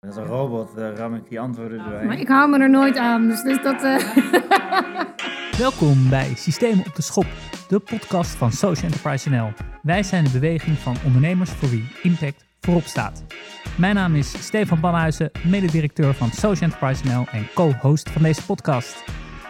[0.00, 2.06] Dat is een robot, daar ram ik die antwoorden doorheen.
[2.06, 3.82] Maar ik hou me er nooit aan, dus, dus dat...
[3.82, 4.16] eh,
[5.58, 7.26] Welkom bij Systemen op de Schop,
[7.68, 9.52] de podcast van Social Enterprise NL.
[9.82, 13.24] Wij zijn de beweging van ondernemers voor wie impact voorop staat.
[13.76, 19.04] Mijn naam is Stefan Banhuizen, mededirecteur van Social Enterprise NL en co-host van deze podcast.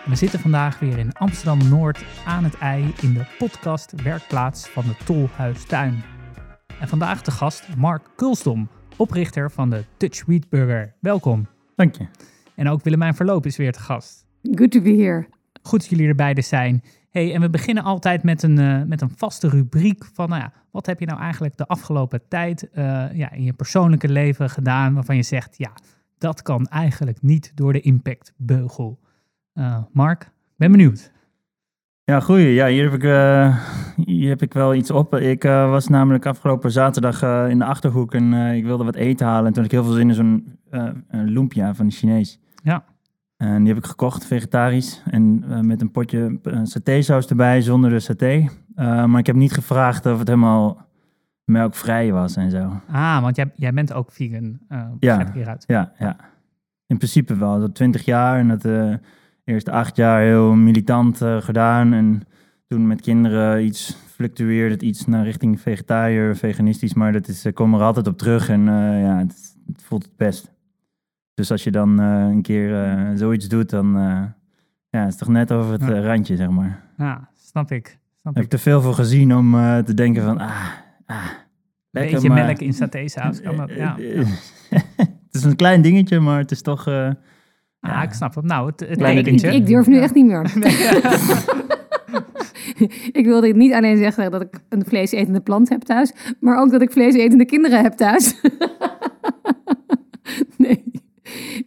[0.04, 5.04] We zitten vandaag weer in Amsterdam-Noord aan het ei in de podcast werkplaats van de
[5.04, 6.02] Tolhuistuin.
[6.80, 8.68] En vandaag de gast Mark Kulstom,
[9.00, 10.94] oprichter van de Dutch Wheat Burger.
[11.00, 11.46] Welkom.
[11.76, 12.06] Dank je.
[12.54, 14.26] En ook Willemijn Verloop is weer te gast.
[14.42, 15.26] Good to be here.
[15.62, 16.82] Goed dat jullie er beide zijn.
[17.10, 20.52] Hey, en we beginnen altijd met een, eh, met een vaste rubriek van, nou ja,
[20.70, 24.94] wat heb je nou eigenlijk de afgelopen tijd eh, ja, in je persoonlijke leven gedaan
[24.94, 25.72] waarvan je zegt, ja,
[26.18, 28.98] dat kan eigenlijk niet door de impactbeugel.
[29.52, 31.12] Eh Mark, ben benieuwd.
[32.04, 32.52] Ja, goeie.
[32.54, 33.56] Ja, hier heb ik, eh,
[34.04, 35.14] hier heb ik wel iets op.
[35.14, 39.26] Ik eh, was namelijk afgelopen zaterdag eh, in de Achterhoek en ik wilde wat eten
[39.26, 39.46] halen.
[39.46, 40.58] En toen had ik heel veel zin in zo'n
[41.10, 42.40] lumpia van de Chinees.
[42.62, 42.84] Ja.
[43.36, 45.02] En die heb ik gekocht, vegetarisch.
[45.10, 48.48] En met een potje satésaus erbij, zonder de saté.
[48.74, 50.86] Maar ik heb niet gevraagd of het helemaal
[51.44, 52.80] melkvrij was en zo.
[52.90, 54.58] Ah, want jij, jij bent ook vegan,
[54.98, 55.30] Ja.
[55.34, 55.64] hieruit.
[55.66, 56.16] Ja, ja.
[56.86, 57.60] In principe wel.
[57.60, 58.64] Dat 20 jaar en dat
[59.50, 61.92] eh eerste acht jaar heel militant eh, gedaan.
[61.92, 62.22] En
[62.66, 66.94] toen met kinderen iets fluctueerde het iets naar richting vegetariër, veganistisch.
[66.94, 70.02] Maar dat is, ik kom er altijd op terug en eh, ja, het, het voelt
[70.02, 70.50] het best.
[71.34, 73.92] Dus als je dan eh, een keer eh, zoiets doet, dan
[74.90, 75.92] ja, het is toch net over het Ja.
[75.92, 76.82] eh, randje, zeg maar.
[76.96, 77.98] Ja, snap ik.
[78.20, 78.50] Snap Heb ik.
[78.50, 80.50] te veel voor gezien om eh, te denken van, ah,
[81.06, 81.16] ah
[81.90, 83.40] lekker, Beetje maar- melk in satésaus.
[83.40, 83.98] kan dat- Ja.
[83.98, 84.20] Eh,
[84.70, 86.88] eh, het is een klein dingetje, maar het is toch...
[87.80, 88.44] Ah, ik snap het.
[88.44, 90.42] Nou, het, het Kleine ik, ik, durf nu echt niet meer.
[93.20, 96.82] ik wilde niet alleen zeggen dat ik een vleesetende plant heb thuis, maar ook dat
[96.82, 98.40] ik vleesetende kinderen heb thuis.
[100.56, 100.84] nee.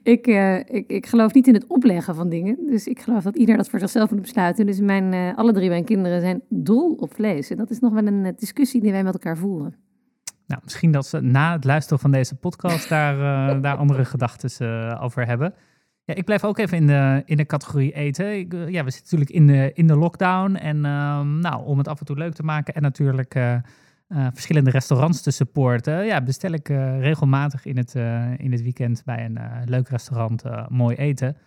[0.03, 2.58] Ik, eh, ik, ik geloof niet in het opleggen van dingen.
[2.66, 4.66] Dus ik geloof dat ieder dat voor zichzelf moet besluiten.
[4.66, 7.50] Dus mijn, eh, alle drie mijn kinderen zijn dol op vlees.
[7.50, 9.75] En dat is nog wel een eh, discussie die wij met elkaar voeren.
[10.47, 14.50] Nou, misschien dat ze na het luisteren van deze podcast daar, eh, daar andere gedachten
[14.59, 15.53] eh, over hebben.
[16.06, 18.38] Ja, ik blijf ook even in de, in de categorie eten.
[18.38, 20.56] Ik, eh, ja, we zitten natuurlijk in de, in de lockdown.
[20.56, 23.62] En ehm, nou, om het af en toe leuk te maken en natuurlijk eh, eh,
[24.08, 26.68] verschillende restaurants te supporten, ja, bestel ik
[27.00, 27.96] regelmatig in het,
[28.38, 31.38] in het weekend bij een leuk restaurant mooi eten.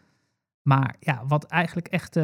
[0.62, 2.18] Maar ja, wat eigenlijk echt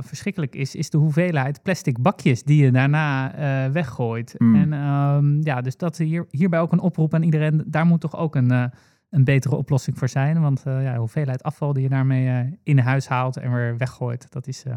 [0.00, 3.32] verschrikkelijk is, is de hoeveelheid plastic bakjes die je daarna
[3.70, 4.34] weggooit.
[4.38, 4.54] Mm.
[4.54, 7.64] En ehm, ja, dus dat hier, hierbij ook een oproep aan iedereen.
[7.66, 8.70] Daar moet toch ook een,
[9.10, 10.40] een betere oplossing voor zijn.
[10.40, 13.76] Want eh, ja, de hoeveelheid afval die je daarmee eh, in huis haalt en weer
[13.76, 14.74] weggooit, dat is, eh,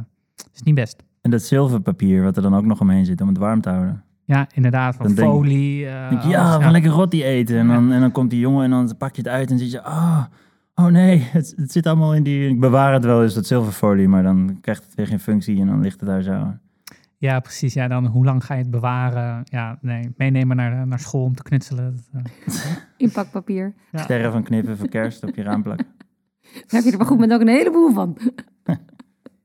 [0.53, 1.03] is niet best.
[1.22, 4.03] En dat zilverpapier wat er dan ook nog omheen zit om het warm te houden.
[4.25, 5.85] Ja, inderdaad, van Dan folie.
[6.09, 7.57] denk je, ja, we gaan lekker rotti eten.
[7.57, 9.72] En dan, en dan komt die jongen en dan pak je het uit en zie
[9.72, 10.23] je, oh,
[10.75, 12.50] oh nee, het, het zit allemaal in die...
[12.50, 15.67] Ik bewaar het wel eens, dat zilverfolie, maar dan krijgt het weer geen functie en
[15.67, 16.53] dan ligt het daar zo.
[17.19, 17.74] Ja, precies.
[17.74, 19.41] Ja, dan hoe lang ga je het bewaren?
[19.44, 22.03] Ja, nee, meenemen naar, naar school om te knutselen.
[22.13, 22.24] Eh,
[22.97, 23.74] Inpakpapier.
[23.91, 24.00] Ja.
[24.00, 25.88] Sterren van knippen voor kerst op je raam plakken.
[26.41, 28.18] Daar heb je er maar goed met ook een heleboel van.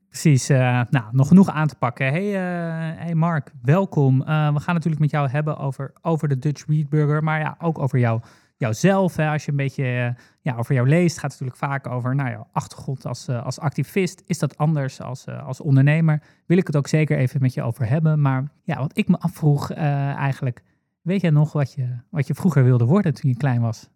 [0.09, 2.07] Precies, eh, nou, nog genoeg aan te pakken.
[2.07, 4.21] Hey, eh, hey Mark, welkom.
[4.21, 7.55] Eh, we gaan natuurlijk met jou hebben over, over de Dutch Wheat Burger, maar ja,
[7.59, 8.21] ook over jou,
[8.57, 9.15] jouzelf.
[9.15, 9.29] Hè.
[9.29, 12.47] Als je een beetje ja, over jou leest, gaat het natuurlijk vaak over nou, jouw
[12.51, 14.23] achtergrond als, eh, als activist.
[14.25, 16.21] Is dat anders als, eh, als ondernemer?
[16.45, 18.21] Wil ik het ook zeker even met je over hebben.
[18.21, 20.63] Maar ja, wat ik me afvroeg eh, eigenlijk,
[21.01, 23.89] weet jij nog wat je, wat je vroeger wilde worden toen je klein was?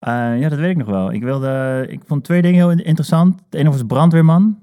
[0.00, 1.12] Ja, dat weet ik nog wel.
[1.12, 3.40] Ik, wilde, ik vond twee dingen heel interessant.
[3.44, 4.62] Het ene was brandweerman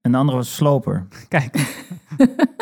[0.00, 1.06] en de andere was sloper.
[1.28, 1.54] Kijk,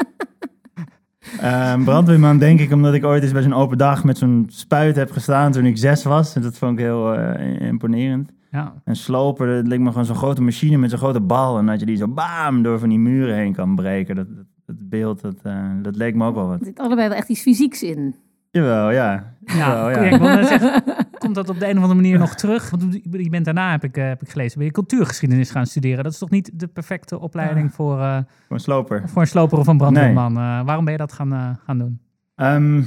[1.42, 4.96] Eh, brandweerman denk ik omdat ik ooit eens bij zo'n open dag met zo'n spuit
[4.96, 6.34] heb gestaan toen ik zes was.
[6.34, 8.30] En dat vond ik heel eh, imponerend.
[8.50, 11.58] ja, En sloper, dat leek me gewoon zo'n grote machine met zo'n grote bal.
[11.58, 14.14] En dat je die zo bam door van die muren heen kan breken.
[14.16, 16.58] Dat, dat, dat beeld, dat, eh, dat leek me ook wel Er wat.
[16.64, 18.14] zit allebei wel echt iets fysieks in.
[18.50, 19.34] Jawel, ja.
[19.44, 19.96] Ja, Jawel, ja.
[19.98, 20.82] ik wil net zeggen,
[21.22, 22.70] komt dat op de een of andere manier nog terug?
[22.70, 26.04] Want je bent daarna, heb ik, eh, heb ik gelezen, ben je cultuurgeschiedenis gaan studeren.
[26.04, 29.08] Dat is toch niet de perfecte opleiding voor, eh, Voor een sloper.
[29.08, 30.36] voor een sloper of een brandweerman?
[30.36, 32.00] Eh, waarom ben je dat gaan, gaan doen?
[32.34, 32.82] Ehm,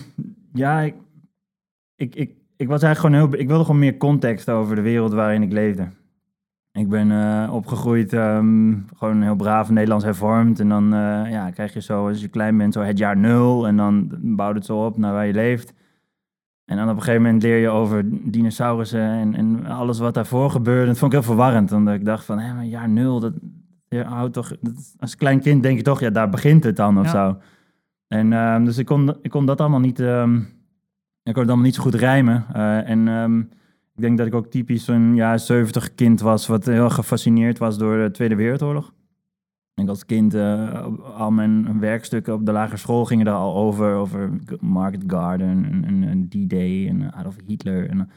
[0.54, 0.96] ja, ik,
[1.96, 3.42] ik, ik, ik was eigenlijk gewoon heel...
[3.42, 5.88] Ik wilde gewoon meer context over de wereld waarin ik leefde.
[6.76, 10.60] Ik ben opgegroeid, ehm, gewoon heel braaf Nederlands hervormd.
[10.60, 13.68] En dan eh, ja, krijg je zo, als je klein bent, zo het jaar nul.
[13.68, 15.74] En dan bouwt het zo op naar waar je leeft.
[16.66, 20.50] En dan op een gegeven moment leer je over dinosaurussen en, en alles wat daarvoor
[20.52, 20.86] gebeurde.
[20.88, 23.34] Dat vond ik heel verwarrend, omdat ik dacht van, hé, maar jaar nul, dat,
[23.88, 27.00] je houdt toch, dat- als klein kind denk je toch, ja, daar begint het dan
[27.00, 27.12] of Ja.
[27.12, 27.38] zo.
[28.08, 30.36] En ehm, dus ik kon, ik kon dat allemaal niet, ehm,
[31.24, 32.46] ik kon het allemaal niet zo goed rijmen.
[32.54, 33.40] Eh, en ehm,
[33.98, 37.78] Ik denk dat ik ook typisch zo'n jaar 70 kind was, wat heel gefascineerd was
[37.78, 38.94] door de Tweede Wereldoorlog.
[39.76, 40.86] Ik denk als kind, uh,
[41.18, 43.94] al mijn werkstukken op de lagere school gingen daar al over.
[43.96, 44.30] Over
[44.60, 47.90] Market Garden en, en, en D-Day en Adolf Hitler.
[47.90, 48.10] En,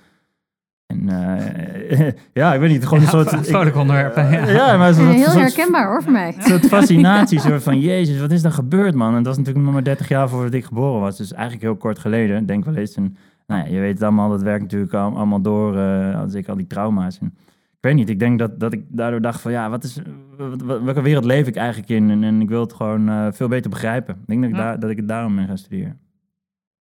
[0.86, 3.46] en uh, ja, ik weet niet, gewoon een Ja, soort...
[3.46, 4.46] vrolijk onderwerp, ja.
[4.48, 6.34] ja, maar zo'n Eh, heel soort- herkenbaar hoor voor mij.
[6.36, 9.14] een soort fascinatie, soort van, jezus, wat is er gebeurd, man?
[9.14, 11.16] En dat is natuurlijk nog maar 30 jaar voordat ik geboren was.
[11.16, 12.94] Dus eigenlijk heel kort geleden, denk wel eens.
[12.94, 13.16] En,
[13.46, 16.48] nou ja, je weet het allemaal, dat werkt natuurlijk al- allemaal door, eh als ik
[16.48, 17.18] al die trauma's.
[17.18, 17.34] En,
[17.80, 19.98] ik weet niet, ik denk dat, dat ik daardoor dacht van, ja, wat is,
[20.36, 22.10] wat, wat- welke wereld leef ik eigenlijk in?
[22.10, 24.14] En, en ik wil het gewoon eh, veel beter begrijpen.
[24.14, 24.62] Ik denk dat ik, Ja.
[24.62, 25.98] daar, dat ik het daarom ben gaan studeren.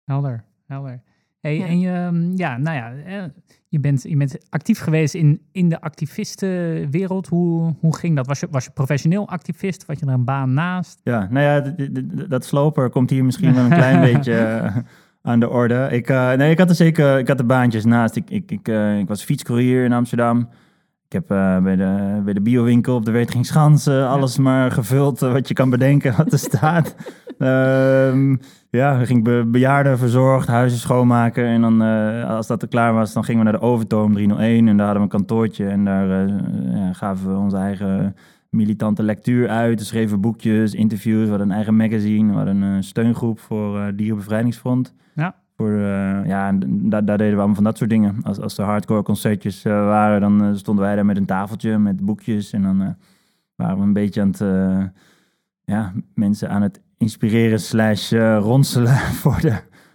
[0.04, 1.02] Helder, helder.
[1.40, 1.66] Hey, Ja.
[1.66, 3.24] En je, mm, ja, nou ja, eh,
[3.68, 7.28] je bent, je bent actief geweest in, in de activistenwereld.
[7.28, 8.28] Hoe, hoe ging dat?
[8.28, 9.84] Was je, was je professioneel activist?
[9.88, 11.00] Had je er een baan naast?
[11.04, 11.74] Ja, nou ja,
[12.28, 14.78] dat sloper komt hier misschien wel een klein beetje eh,
[15.22, 15.88] aan de orde.
[15.92, 18.16] Ik, eh, nee, ik had er zeker, ik had de baantjes naast.
[18.16, 20.50] Ik, ik, ik, eh, ik was fietscourier in Amsterdam.
[21.10, 25.22] Ik heb eh, bij, de, bij de biowinkel op de Weteringsschans eh, alles maar gevuld
[25.22, 26.96] eh, wat je kan bedenken wat er staat.
[27.38, 28.36] Ehm,
[28.70, 31.46] ja, dan ging ik be- bejaarden verzorgd, huizen schoonmaken.
[31.46, 34.68] En dan, eh, als dat er klaar was, dan gingen we naar de Overtoom 301.
[34.68, 35.68] En daar hadden we een kantoortje.
[35.68, 36.28] En daar
[36.74, 38.16] ja, gaven we onze eigen
[38.50, 39.80] militante lectuur uit.
[39.80, 41.24] We schreven boekjes, interviews.
[41.24, 42.30] We hadden een eigen magazine.
[42.32, 44.94] We hadden een steungroep voor Dierenbevrijdingsfront.
[45.16, 45.36] Ja.
[45.58, 48.16] Voor, eh, ja, en daar, daar deden we allemaal van dat soort dingen.
[48.22, 51.78] Als, als er hardcore concertjes eh, waren, dan eh, stonden wij daar met een tafeltje
[51.78, 52.54] met boekjes.
[52.54, 52.90] En dan eh,
[53.56, 54.84] waren we een beetje aan het, eh,
[55.64, 59.52] ja, mensen aan het inspireren slash ronselen voor de,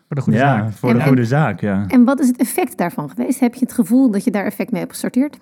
[0.06, 0.73] Voor de goede ja, zaak.
[0.73, 1.85] Voor de En- goede zaak, ja.
[1.88, 3.41] En wat is het effect daarvan geweest?
[3.41, 5.38] Heb je het gevoel dat je daar effect mee hebt gesorteerd?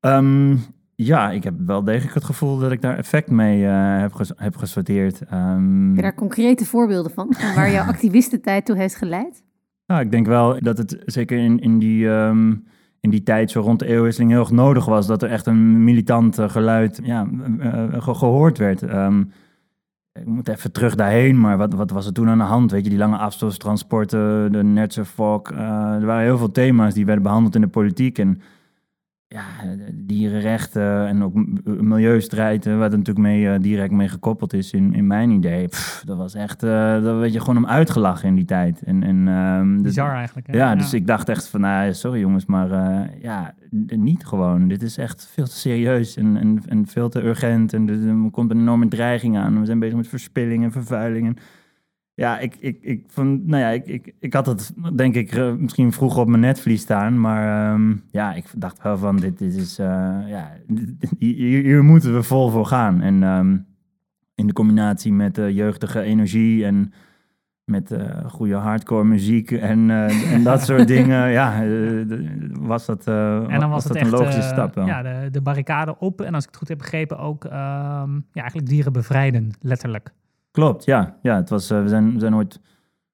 [0.00, 0.56] Ehm,
[0.94, 4.32] ja, ik heb wel degelijk het gevoel dat ik daar effect mee eh, heb, ges-
[4.36, 5.20] heb gesorteerd.
[5.22, 7.34] Ehm, Heb je daar concrete voorbeelden van?
[7.38, 9.42] van waar jouw activistentijd toe heeft geleid?
[9.86, 12.54] Nou, ik denk wel dat het zeker in, in, die, ehm,
[13.00, 15.84] in die tijd, zo rond de eeuwwisseling, heel erg nodig was dat er echt een
[15.84, 17.26] militant eh, geluid ja,
[17.58, 18.82] eh, ge- gehoord werd.
[18.82, 19.20] Ehm,
[20.12, 22.70] ik moet even terug daarheen, maar wat, wat was er toen aan de hand?
[22.70, 25.50] Weet je, die lange afstandstransporten, de Nertse Fok.
[25.50, 25.58] eh,
[25.94, 28.18] er waren heel veel thema's die werden behandeld in de politiek.
[28.18, 28.40] En
[29.34, 31.58] ja, dierenrechten en ook m-
[31.88, 35.68] milieustrijd, eh, wat er natuurlijk mee, eh, direct mee gekoppeld is in, in mijn idee.
[35.68, 38.82] Pff, dat was echt, eh daar werd je gewoon om uitgelachen in die tijd.
[38.82, 40.46] En, en, dus- Bizar eigenlijk.
[40.46, 40.56] hè?
[40.56, 43.54] ja, dus ik dacht echt van, nou, sorry jongens, maar eh, ja,
[43.96, 44.68] niet gewoon.
[44.68, 47.72] Dit is echt veel te serieus en, en, en veel te urgent.
[47.72, 49.60] En er, er komt een enorme dreiging aan.
[49.60, 51.26] We zijn bezig met verspilling en vervuiling.
[51.26, 51.36] En
[52.14, 55.52] ja, ik, ik, ik, vond, nou ja, ik, ik, ik had het denk ik eh,
[55.54, 57.20] misschien vroeger op mijn netvlies staan.
[57.20, 59.86] Maar ehm, ja, ik dacht wel van, dit, dit is, eh,
[60.26, 63.00] ja, dit- hier, hier moeten we vol voor gaan.
[63.00, 63.56] En ehm,
[64.34, 66.92] in de combinatie met eh, jeugdige energie en
[67.64, 67.96] met
[68.26, 69.90] goede hardcore muziek en,
[70.30, 71.30] en dat soort dingen.
[71.30, 71.64] Ja,
[72.60, 74.86] was dat, En dan was, dat een logische stap wel.
[74.86, 76.20] ja, de, de barricade op.
[76.20, 80.12] En als ik het goed heb begrepen, ook ehm, ja, eigenlijk dieren bevrijden, letterlijk.
[80.54, 81.16] Klopt, ja.
[81.22, 82.60] ja het was, eh, we, zijn, we zijn ooit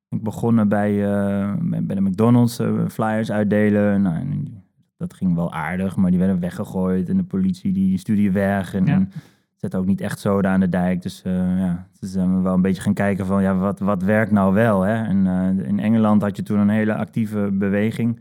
[0.09, 4.03] begonnen bij, eh, bij de McDonald's, eh, flyers uitdelen.
[4.03, 4.63] Nou, en
[4.97, 7.09] dat ging wel aardig, maar die werden weggegooid.
[7.09, 8.75] En de politie die stuurde je weg.
[8.75, 8.93] En, Ja.
[8.93, 9.11] en
[9.57, 11.03] zette ook niet echt zoden aan de dijk.
[11.03, 14.33] Dus ja, dus zijn we wel een beetje gaan kijken van, ja, wat, wat werkt
[14.33, 14.83] nou wel?
[14.83, 15.05] Hè?
[15.05, 15.27] En
[15.65, 18.21] in Engeland had je toen een hele actieve beweging.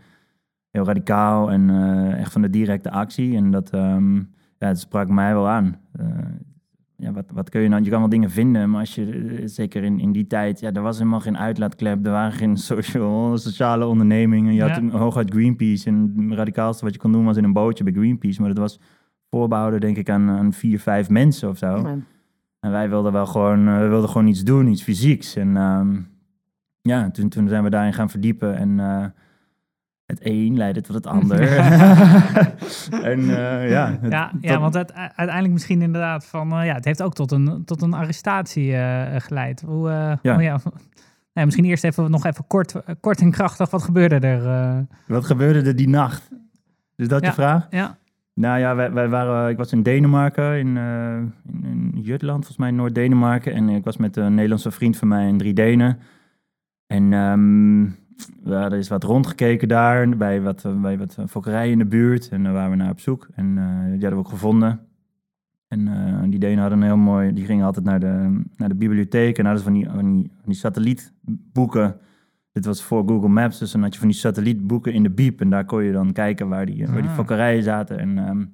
[0.71, 1.69] Heel radicaal en
[2.17, 3.35] echt van de directe actie.
[3.35, 4.15] En dat, ehm,
[4.57, 5.77] ja, het sprak mij wel aan.
[7.01, 7.83] Ja, wat, wat kun je nou?
[7.83, 10.71] Je kan wel dingen vinden, maar als je, eh, zeker in, in die tijd, ja,
[10.73, 14.53] er was helemaal geen uitlaatklep, er waren geen social, sociale ondernemingen.
[14.53, 17.53] Je had een- hooguit Greenpeace en het radicaalste wat je kon doen was in een
[17.53, 18.79] bootje bij Greenpeace, maar dat was
[19.29, 21.67] voorbehouden denk ik aan, aan vier, vijf mensen of zo.
[21.77, 21.97] Ja.
[22.59, 25.35] En wij wilden wel gewoon, eh, we wilden gewoon iets doen, iets fysieks.
[25.35, 25.97] En ehm,
[26.81, 29.05] ja, toen, toen zijn we daarin gaan verdiepen en eh,
[30.09, 31.39] het een leidde tot het ander.
[33.03, 36.51] en eh, ja, het- Ja, ja want het, uiteindelijk misschien inderdaad van...
[36.51, 39.61] eh, ja, het heeft ook tot een, tot een arrestatie eh, geleid.
[39.61, 39.89] Hoe,
[40.21, 40.35] Ja.
[40.35, 40.59] oh ja.
[41.45, 43.69] Misschien eerst even, nog even kort, kort en krachtig.
[43.69, 44.85] Wat gebeurde er?
[45.07, 46.29] Wat gebeurde er die nacht?
[46.95, 47.27] Is dat Ja.
[47.27, 47.67] je vraag?
[47.69, 47.97] ja,
[48.33, 52.71] Nou ja, wij, wij waren, ik was in Denemarken, in, in, in Jutland, volgens mij
[52.71, 53.53] Noord-Denemarken.
[53.53, 55.99] En ik was met een Nederlandse vriend van mij en drie Denen.
[56.87, 57.83] En ehm,
[58.43, 62.29] we hadden eens wat rondgekeken daar, bij wat, eh, bij wat fokkerijen in de buurt.
[62.29, 63.27] En daar waren we naar op zoek.
[63.35, 64.79] En eh, die hadden we ook gevonden.
[65.67, 68.75] En eh, die Denen hadden een heel mooi, die gingen altijd naar de, naar de
[68.75, 69.37] bibliotheek.
[69.37, 71.95] En hadden ze van die, van die, van die satellietboeken.
[72.51, 75.41] Dit was voor Google Maps, dus dan had je van die satellietboeken in de biep.
[75.41, 77.15] En daar kon je dan kijken waar die, waar die Ah.
[77.15, 77.99] fokkerijen zaten.
[77.99, 78.45] En ehm,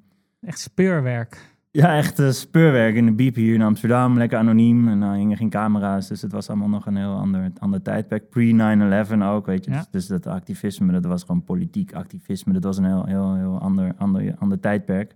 [0.42, 1.55] echt speurwerk.
[1.76, 4.18] Ja, echt eh, speurwerk in de biep hier in Amsterdam.
[4.18, 4.88] Lekker anoniem.
[4.88, 6.08] En dan hingen geen camera's.
[6.08, 8.30] Dus het was allemaal nog een heel ander, ander tijdperk.
[8.30, 9.72] Pre-9-11 ook, weet je.
[9.72, 9.78] Ja.
[9.78, 12.54] Dus, dus dat activisme, dat was gewoon politiek activisme.
[12.54, 15.16] Dat was een heel, heel, heel ander, ander, ander tijdperk.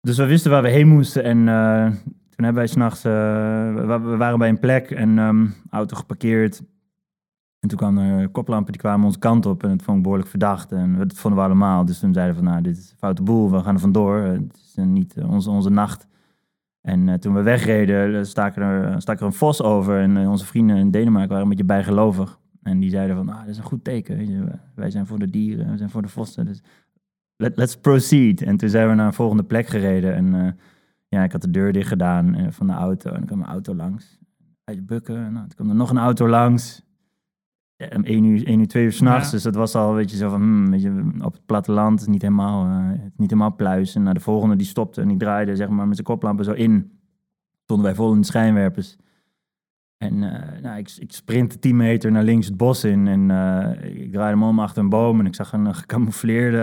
[0.00, 1.22] Dus we wisten waar we heen moesten.
[1.22, 1.86] En eh,
[2.30, 3.04] toen hebben wij s'nachts...
[3.04, 3.12] eh
[3.74, 6.62] we, we waren bij een plek en ehm, auto geparkeerd.
[7.60, 9.62] En toen kwamen er koplampen, die kwamen onze kant op.
[9.62, 10.72] En het vond ik behoorlijk verdacht.
[10.72, 11.84] En dat vonden we allemaal.
[11.84, 13.50] Dus toen zeiden we van, nou, dit is een foute boel.
[13.50, 14.16] We gaan er vandoor.
[14.16, 16.06] Het is niet eh, onze, onze nacht.
[16.80, 20.00] En eh, toen we wegreden, eh, stak er, stak er een vos over.
[20.00, 22.38] En onze vrienden in Denemarken waren een beetje bijgelovig.
[22.62, 24.60] En die zeiden van, nou, dat is een goed teken.
[24.74, 26.44] Wij zijn voor de dieren, we zijn voor de vossen.
[26.44, 26.62] Dus
[27.36, 28.42] let, let's proceed.
[28.42, 30.14] En toen zijn we naar een volgende plek gereden.
[30.14, 30.58] En
[31.08, 33.10] ja, ik had de deur dicht gedaan van de auto.
[33.10, 34.18] En dan kwam een auto langs.
[34.64, 35.32] Uit bukken.
[35.32, 36.88] Nou, toen kwam er nog een auto langs.
[37.96, 39.26] Om één uur, één uur, twee uur s'nachts.
[39.26, 39.30] Ja.
[39.30, 42.22] Dus dat was al, weet je, zo van, hmm, weet je, op het platteland niet
[42.22, 43.94] helemaal, eh, niet helemaal pluis.
[43.94, 46.52] En nou, de volgende die stopte en die draaide, zeg maar, met zijn koplampen zo
[46.52, 46.98] in.
[47.62, 48.96] Stonden wij vol in de schijnwerpers.
[49.96, 53.06] En eh, nou, ik, ik sprintte 10 meter naar links het bos in.
[53.06, 55.20] En eh, ik draaide me om achter een boom.
[55.20, 56.56] En ik zag een gecamoufleerde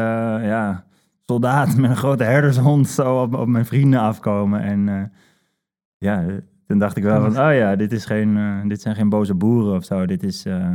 [0.44, 0.86] ja,
[1.26, 4.62] soldaat met een grote herdershond zo op, op mijn vrienden afkomen.
[4.62, 5.12] En
[5.98, 6.26] ja,
[6.68, 9.34] toen dacht ik wel van, oh ja, dit, is geen, eh, dit zijn geen boze
[9.34, 10.06] boeren of zo.
[10.06, 10.70] Dit is, eh,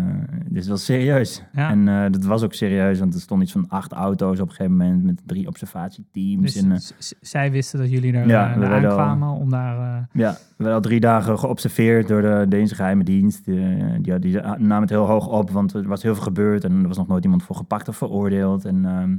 [0.49, 1.45] dit is wel serieus.
[1.53, 1.71] Ja.
[1.71, 4.55] En eh, dat was ook serieus, want er stonden iets van acht auto's op een
[4.55, 6.53] gegeven moment met drie observatieteams.
[6.53, 10.09] Dus en, zij wisten dat jullie er Ja, we al- aankwamen om daar...
[10.13, 13.45] Ja, we al drie dagen geobserveerd door de Deense geheime dienst.
[13.45, 16.83] Die, die, die namen het heel hoog op, want er was heel veel gebeurd en
[16.83, 18.65] er was nog nooit iemand voor gepakt of veroordeeld.
[18.65, 19.15] En ehm,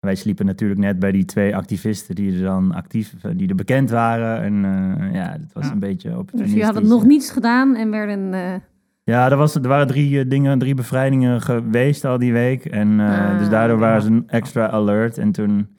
[0.00, 3.90] wij sliepen natuurlijk net bij die twee activisten die er dan actief, die er bekend
[3.90, 4.42] waren.
[4.42, 5.72] En eh, ja, het was Ja.
[5.72, 6.58] een beetje Dus opportunistisch.
[6.60, 8.34] jullie hadden nog niets gedaan en werden...
[8.34, 8.54] eh,
[9.04, 12.64] Ja, er, was, er waren drie eh, dingen, drie bevrijdingen geweest al die week.
[12.64, 14.00] En eh, Ah, dus daardoor waren ja.
[14.02, 15.18] ze een extra alert.
[15.18, 15.76] En toen,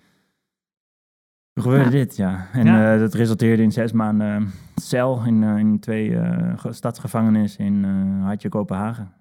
[1.53, 1.89] toen gebeurde Ja.
[1.89, 2.47] dit, ja.
[2.53, 2.93] En Ja.
[2.93, 7.85] eh, dat resulteerde in zes maanden cel in, eh, in twee eh, ge- stadsgevangenis in
[7.85, 9.11] eh Hartje, Kopenhagen.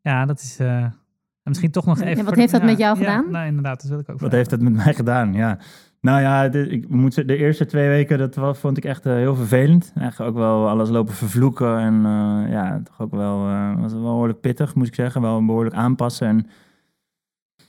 [0.00, 0.58] ja, dat is...
[1.42, 2.16] misschien toch nog En even...
[2.16, 3.30] wat voor heeft de- dat met ja, jou ja, gedaan?
[3.32, 4.36] nou, inderdaad, dat wil ik ook Wat vragen.
[4.36, 5.32] heeft dat met mij gedaan?
[5.32, 5.58] Ja.
[6.00, 9.06] Nou ja, de, ik moet, zeggen, de eerste twee weken, dat was, vond ik echt
[9.06, 9.92] eh, heel vervelend.
[9.96, 11.78] Eigenlijk ook wel alles lopen vervloeken.
[11.78, 15.20] En eh, ja, toch ook wel, eh, was wel behoorlijk pittig, moet ik zeggen.
[15.20, 16.26] Wel behoorlijk aanpassen.
[16.28, 16.46] En,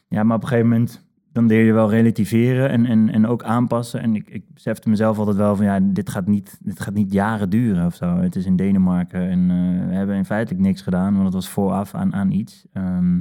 [0.07, 3.43] ja, maar op een gegeven moment, dan leer je wel relativeren en, en, en ook
[3.43, 4.01] aanpassen.
[4.01, 7.13] En ik, ik besefte mezelf altijd wel van, ja, dit gaat niet, dit gaat niet
[7.13, 8.17] jaren duren of zo.
[8.17, 11.49] Het is in Denemarken en eh, we hebben in feitelijk niks gedaan, want het was
[11.49, 12.65] vooraf aan, aan iets.
[12.73, 13.19] Ehm,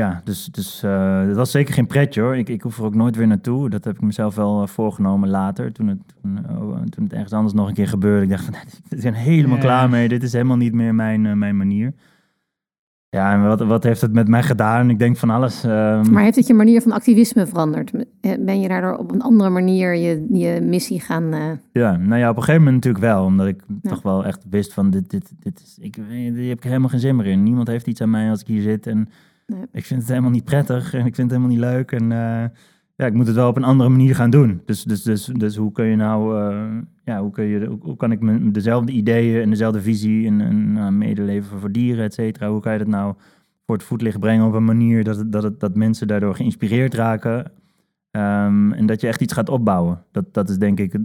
[0.00, 2.36] ja, dus, dus eh dat was zeker geen pretje hoor.
[2.36, 3.70] Ik, ik hoef er ook nooit weer naartoe.
[3.70, 5.72] Dat heb ik mezelf wel eh, voorgenomen later.
[5.72, 8.22] Toen het, toen, eh, oh, toen het ergens anders nog een keer gebeurde.
[8.24, 8.54] Ik dacht van,
[8.90, 9.62] ik ben helemaal Ja.
[9.62, 10.08] klaar mee.
[10.08, 11.92] Dit is helemaal niet meer mijn, eh, mijn manier.
[13.16, 14.90] Ja, en wat, wat heeft het met mij gedaan?
[14.90, 15.64] Ik denk van alles.
[15.64, 17.92] ehm, Maar heeft het je manier van activisme veranderd?
[18.20, 21.32] Eh, Ben je daardoor op een andere manier je, je missie gaan...
[21.32, 21.40] eh,
[21.72, 23.24] Ja, nou ja, op een gegeven moment natuurlijk wel.
[23.24, 23.90] Omdat ik Ja.
[23.90, 27.00] toch wel echt wist van, dit, dit, dit is, ik, hier heb ik helemaal geen
[27.00, 27.42] zin meer in.
[27.42, 28.86] Niemand heeft iets aan mij als ik hier zit.
[28.86, 29.08] En
[29.50, 29.66] Nee.
[29.72, 31.92] ik vind het helemaal niet prettig en ik vind het helemaal niet leuk.
[31.92, 32.44] En eh,
[32.96, 34.62] ja, ik moet het wel op een andere manier gaan doen.
[34.64, 36.66] Dus, dus, dus, dus hoe kun je nou, eh,
[37.04, 40.72] ja, hoe, kun je, hoe, kan ik me dezelfde ideeën en dezelfde visie en, en
[40.72, 43.14] nou, medeleven voor dieren, et cetera, hoe kan je dat nou
[43.66, 47.52] voor het voetlicht brengen op een manier dat, dat, dat mensen daardoor geïnspireerd raken
[48.10, 50.04] Ehm, en dat je echt iets gaat opbouwen.
[50.10, 50.98] Dat, dat is denk ik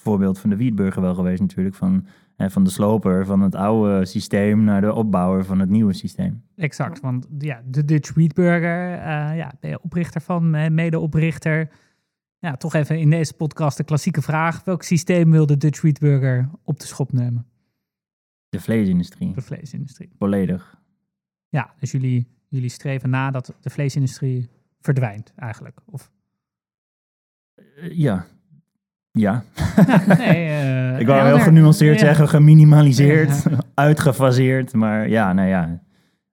[0.00, 1.74] voorbeeld van de Wietburger wel geweest natuurlijk.
[1.76, 5.92] Van, hè, van de sloper van het oude systeem naar de opbouwer van het nieuwe
[5.92, 6.42] systeem.
[6.56, 11.70] Exact, want ja, de Dutch Wheatburger, eh ja, ben je oprichter van, medeoprichter.
[12.38, 14.64] Ja, toch even in deze podcast de klassieke vraag.
[14.64, 17.46] Welk systeem wil de Dutch Wheatburger op de schop nemen?
[18.48, 20.10] De vleesindustrie, De vleesindustrie.
[20.18, 20.80] volledig.
[21.48, 24.48] Ja, dus jullie, jullie streven na dat de vleesindustrie
[24.80, 25.80] verdwijnt eigenlijk.
[25.86, 26.10] Of,
[27.54, 27.92] Eh,
[29.20, 29.42] ja.
[29.76, 30.16] Ja.
[30.18, 32.06] nee, eh, Ik wou heel genuanceerd Ja.
[32.06, 33.42] zeggen, geminimaliseerd,
[33.74, 34.74] uitgefaseerd.
[34.74, 35.80] Maar ja, nou ja,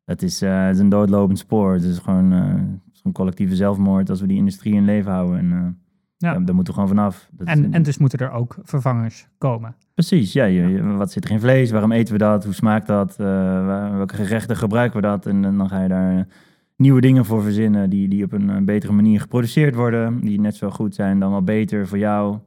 [0.06, 1.74] het is, eh, het is een doodlopend spoor.
[1.74, 2.40] Het is gewoon eh,
[2.86, 5.38] het is een collectieve zelfmoord als we die industrie in leven houden.
[5.40, 5.78] En
[6.18, 6.32] Ja.
[6.34, 6.40] ja.
[6.40, 7.30] daar moeten we gewoon vanaf.
[7.32, 9.76] Dat is- en, en dus moeten er ook vervangers komen.
[9.94, 10.46] Precies, ja.
[10.46, 11.72] Je, wat zit er in vlees?
[11.72, 12.44] Waarom eten we dat?
[12.44, 13.16] Hoe smaakt dat?
[13.16, 15.26] Welke gerechten gebruiken we dat?
[15.26, 16.28] En, dan- dan ga je daar
[16.78, 20.20] nieuwe dingen voor verzinnen die, die op een betere manier geproduceerd worden.
[20.22, 22.38] Die net zo goed zijn, dan wel beter voor jou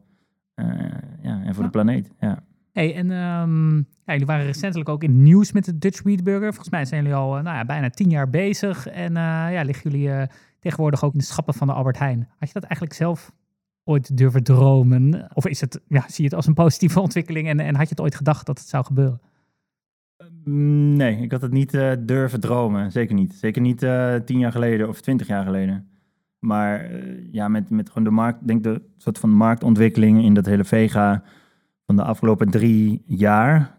[1.22, 2.10] ja, en voor de planeet.
[2.20, 2.42] Ja.
[2.72, 6.48] Hey, en ehm, ja, jullie waren recentelijk ook in het nieuws met de Dutch Wheatburger.
[6.48, 8.86] Volgens mij zijn jullie al eh, nou ja, bijna tien jaar bezig.
[8.86, 9.22] En eh,
[9.52, 10.26] ja, liggen jullie eh,
[10.60, 12.28] tegenwoordig ook in de schappen van de Albert Heijn.
[12.38, 13.32] Had je dat eigenlijk zelf
[13.84, 15.28] ooit durven dromen?
[15.34, 17.48] Of is het, ja, zie je het als een positieve ontwikkeling?
[17.48, 19.20] En, en had je het ooit gedacht dat het zou gebeuren?
[20.94, 22.92] Nee, ik had het niet eh, durven dromen.
[22.92, 23.34] Zeker niet.
[23.34, 25.88] Zeker niet eh, tien jaar geleden of twintig jaar geleden.
[26.38, 30.46] Maar eh, ja, met, met gewoon de markt, denk de soort van marktontwikkeling in dat
[30.46, 31.22] hele vega
[31.86, 33.76] van de afgelopen drie jaar,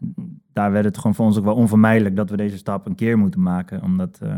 [0.54, 3.18] daar werd het gewoon voor ons ook wel onvermijdelijk dat we deze stap een keer
[3.18, 3.84] moeten maken.
[3.84, 4.30] Omdat, uh,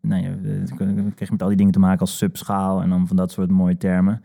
[0.00, 3.16] nou ja, we kregen met al die dingen te maken als subschaal en dan van
[3.16, 4.22] dat soort mooie termen.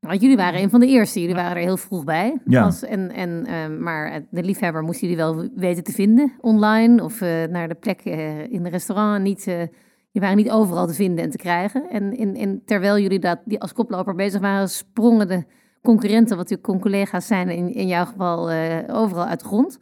[0.00, 1.20] Want jullie waren een van de eerste.
[1.20, 2.40] Jullie waren er heel vroeg bij.
[2.44, 2.62] Ja.
[2.62, 7.20] Als, en, en, uh, maar de liefhebber moest jullie wel weten te vinden online of
[7.20, 8.04] uh, naar de plek
[8.50, 9.22] in de restaurant.
[9.22, 9.68] Niet,
[10.14, 11.90] je waren niet overal te vinden en te krijgen.
[11.90, 15.44] En, terwijl jullie dat, die als koploper bezig waren, sprongen de
[15.82, 18.50] concurrenten, wat natuurlijk collega's zijn, in, in jouw geval
[18.90, 19.78] overal uit de grond.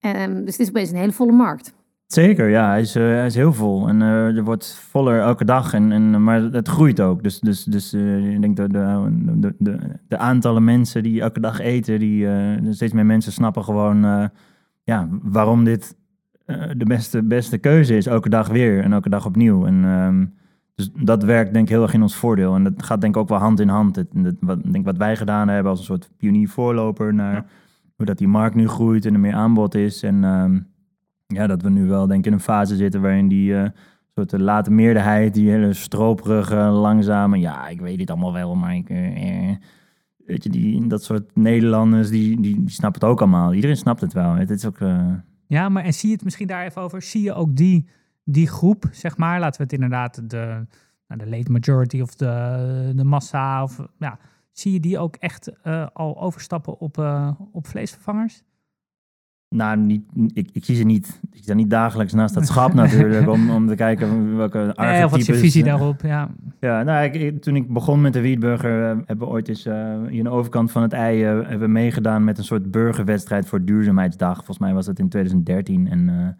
[0.00, 1.74] Um, dus het is opeens een hele volle markt.
[2.06, 2.68] Zeker, ja.
[2.68, 3.88] Hij is, uh, hij is heel vol.
[3.88, 5.72] En uh, er wordt voller elke dag.
[5.72, 7.22] En, en, maar het groeit ook.
[7.22, 11.58] Dus, dus, dus ik denk dat de, de, de, de, aantallen mensen die elke dag
[11.58, 12.28] eten, die,
[12.70, 14.30] steeds meer mensen snappen gewoon
[14.82, 15.96] ja, waarom dit
[16.76, 18.06] de beste, beste keuze is.
[18.06, 19.66] Elke dag weer en elke dag opnieuw.
[19.66, 20.34] En, um,
[20.74, 22.54] dus dat werkt denk ik heel erg in ons voordeel.
[22.54, 23.96] En dat gaat denk ik ook wel hand in hand.
[23.96, 27.44] Het, het, wat, denk wat wij gedaan hebben als een soort pionier-voorloper naar ja.
[27.96, 30.02] hoe dat die markt nu groeit en er meer aanbod is.
[30.02, 30.66] En um,
[31.26, 33.64] ja, dat we nu wel denk ik in een fase zitten waarin die uh,
[34.14, 38.74] soort de late meerderheid, die hele stroperige, langzame, ja, ik weet dit allemaal wel, maar
[38.74, 39.56] ik, uh,
[40.26, 43.54] weet je, die, dat soort Nederlanders, die, die, die snappen het ook allemaal.
[43.54, 44.34] Iedereen snapt het wel.
[44.34, 44.80] Het is ook...
[44.80, 45.12] Uh...
[45.48, 47.02] Ja, maar en zie je het misschien daar even over?
[47.02, 47.88] Zie je ook die,
[48.24, 50.66] die groep, zeg maar, laten we het inderdaad de,
[51.06, 54.18] nou, de late majority of de, de massa, of ja,
[54.52, 55.62] zie je die ook echt
[55.92, 56.98] al overstappen op,
[57.52, 58.42] op vleesvervangers?
[59.48, 60.02] Nou, niet,
[60.32, 61.20] ik, ik zie ze niet.
[61.32, 64.98] Ik sta niet dagelijks naast dat schap natuurlijk om, om te kijken welke archetypes...
[64.98, 66.28] Ja, wat is je visie daarop, ja.
[66.60, 69.74] Ja, nou, ik, toen ik begon met de Wietburger, uh, hebben we ooit eens uh,
[70.08, 73.46] hier aan de overkant van het ei uh, hebben we meegedaan met een soort burgerwedstrijd
[73.46, 74.36] voor duurzaamheidsdag.
[74.36, 76.36] Volgens mij was dat in 2013 en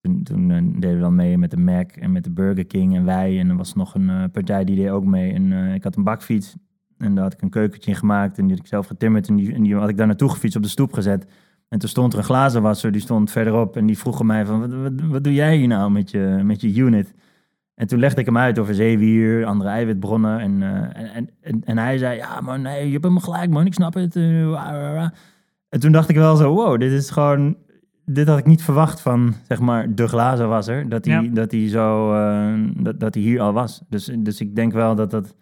[0.00, 3.04] toen, toen deden we dan mee met de Mac en met de Burger King en
[3.04, 3.38] wij.
[3.38, 5.32] En er was nog een partij die deed ook mee.
[5.32, 6.56] En ik had een bakfiets
[6.98, 9.36] en daar had ik een keukentje in gemaakt en die had ik zelf getimmerd en
[9.36, 11.26] die, en die had ik daar naartoe gefietst op de stoep gezet.
[11.70, 14.72] En toen stond er een glazenwasser, die stond verderop en die vroeg mij van, wat,
[14.72, 17.14] wat, wat, doe jij hier nou met je, met je unit?
[17.74, 20.40] En toen legde ik hem uit over zeewier, andere eiwitbronnen.
[20.40, 23.66] En, uh, en, en, en, hij zei, ja man, nee, je hebt hem gelijk man,
[23.66, 24.16] ik snap het.
[24.16, 25.02] Uh,
[25.68, 27.56] en toen dacht ik wel zo, wow, dit is gewoon,
[28.04, 30.88] dit had ik niet verwacht van, zeg maar, de glazenwasser.
[30.88, 31.28] Dat hij, ja.
[31.30, 33.82] dat hij zo, uh, dat, dat hij hier al was.
[33.88, 35.34] Dus, dus ik denk wel dat dat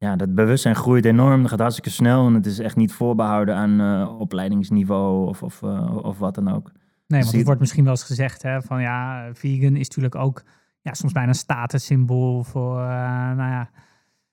[0.00, 1.40] ja, dat bewustzijn groeit enorm.
[1.40, 2.26] Dat gaat hartstikke snel.
[2.26, 6.48] En het is echt niet voorbehouden aan uh, opleidingsniveau of, of, uh, of wat dan
[6.48, 6.72] ook.
[7.06, 10.42] Nee, want het wordt misschien wel eens gezegd hè, van ja, vegan is natuurlijk ook
[10.80, 12.86] ja, soms bijna een statussymbool voor, uh,
[13.36, 13.70] nou ja...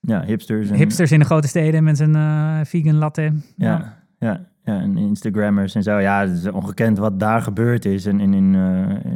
[0.00, 0.70] Ja, hipsters.
[0.70, 3.32] En, hipsters in de grote steden met een vegan latte.
[3.56, 5.98] Ja, ja, ja, ja, en Instagrammers en zo.
[5.98, 8.06] Ja, het is ongekend wat daar gebeurd is.
[8.06, 8.54] En in, in,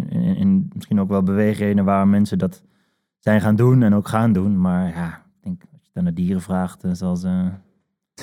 [0.09, 2.62] in, in misschien ook wel beweegredenen waar mensen dat
[3.19, 4.61] zijn gaan doen en ook gaan doen.
[4.61, 5.22] Maar ja,
[5.93, 7.25] dan naar dieren vraagt, zoals...
[7.33, 7.47] Uh...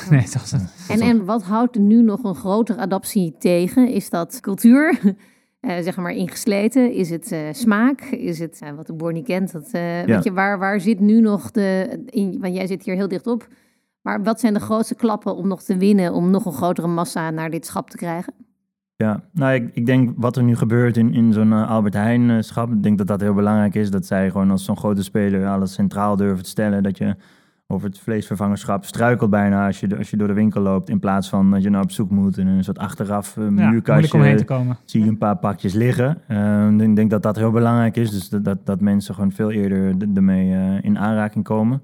[0.10, 0.54] Nee, zoals
[0.88, 3.90] en, en wat houdt nu nog een grotere adoptie tegen?
[3.90, 5.00] Is dat cultuur,
[5.62, 6.94] uh, zeg maar ingesleten?
[6.94, 8.02] Is het uh, smaak?
[8.02, 9.52] Is het wat de boer niet kent?
[9.52, 10.06] Dat, ja.
[10.06, 12.00] weet je, waar, waar zit nu nog de...
[12.06, 13.48] In, want jij zit hier heel dicht op.
[14.02, 16.14] Maar wat zijn de grootste klappen om nog te winnen...
[16.14, 18.34] om nog een grotere massa naar dit schap te krijgen?
[18.96, 22.72] Ja, nou, ik, ik denk wat er nu gebeurt in, in zo'n Albert Heijn-schap...
[22.72, 23.92] ik denk dat dat heel belangrijk is.
[23.92, 26.84] Dat zij gewoon als zo'n grote speler alles centraal durven te stellen.
[26.84, 27.16] Dat je
[27.72, 30.90] over het vleesvervangerschap struikelt bijna als je, als je door de winkel loopt.
[30.90, 34.18] In plaats van dat je nou op zoek moet in een soort achteraf uh, muurkastje.
[34.18, 34.78] Ja, te komen.
[34.86, 36.18] Zie je een paar pakjes liggen.
[36.28, 38.12] Uh, ik denk dat dat heel belangrijk is.
[38.12, 41.82] Dus dat, dat, dat mensen gewoon veel eerder ermee uh, in aanraking komen.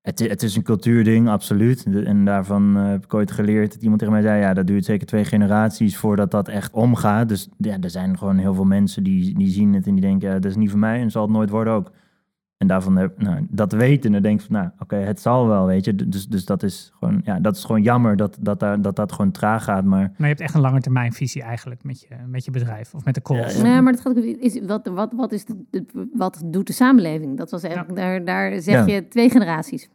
[0.00, 1.86] Het, het is een cultuurding, absoluut.
[2.04, 4.40] En daarvan uh, heb ik ooit geleerd dat iemand tegen mij zei...
[4.40, 7.28] ja, dat duurt zeker twee generaties voordat dat echt omgaat.
[7.28, 10.28] Dus ja, er zijn gewoon heel veel mensen die, die zien het en die denken...
[10.28, 11.92] ja, dat is niet voor mij en zal het nooit worden ook.
[12.60, 15.46] En daarvan heb, nou, dat weten en denk ik van, nou, oké, okay, het zal
[15.48, 15.94] wel, weet je.
[15.94, 19.12] Dus, dus dat is gewoon, ja, dat is gewoon jammer dat dat, dat, dat, dat
[19.12, 19.84] gewoon traag gaat.
[19.84, 20.00] Maar...
[20.00, 23.04] maar je hebt echt een lange termijn visie eigenlijk met je, met je bedrijf of
[23.04, 23.56] met de calls.
[23.56, 23.80] Ja, ja.
[23.80, 27.36] maar dat gaat, is, wat, wat, wat, is de, wat doet de samenleving?
[27.36, 28.04] Dat was eigenlijk, ja.
[28.04, 29.88] daar, daar zeg je twee generaties.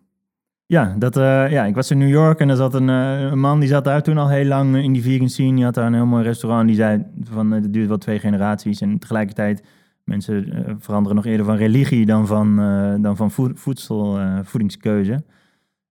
[0.66, 3.40] Ja, dat, uh, ja, ik was in New York en er zat een, uh, een,
[3.40, 5.56] man die zat daar toen al heel lang in die vegan scene.
[5.56, 6.68] Die had daar een heel mooi restaurant.
[6.68, 8.82] Die zei van, het duurt wel twee generaties.
[8.82, 9.64] En tegelijkertijd
[10.06, 15.24] Mensen uh, veranderen nog eerder van religie dan van, uh, dan van voedsel, uh, voedingskeuze.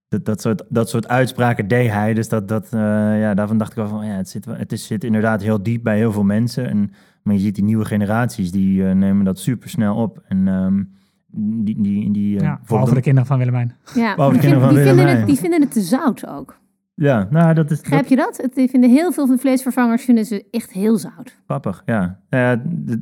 [0.09, 2.14] Dat, dat, soort, dat soort uitspraken deed hij.
[2.14, 5.05] Dus dat, dat, ja, daarvan dacht ik wel van, ja, het, zit, het is, zit
[5.05, 6.68] inderdaad heel diep bij heel veel mensen.
[6.68, 10.22] En, maar je ziet die nieuwe generaties, die nemen dat super snel op.
[10.29, 10.92] En um,
[11.37, 13.74] die, die, die, ja, vooral voor de kinderen van Willemijn.
[13.94, 14.96] Ja, de kinderen van die, Willemijn.
[14.96, 16.62] Vinden het, die vinden het te zout ook.
[16.94, 17.80] Ja, nou dat is...
[17.80, 18.37] Begrijp je dat?
[18.37, 21.37] Het, vinden heel veel van de vleesvervangers vinden ze echt heel zout.
[21.46, 22.20] Grappig, ja.
[22.30, 22.52] Uh,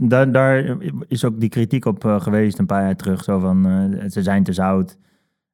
[0.03, 0.77] daar, daar
[1.09, 3.25] is ook die kritiek op uh, geweest een paar jaar terug.
[3.25, 4.99] Zo van, uh, ze zijn te zout.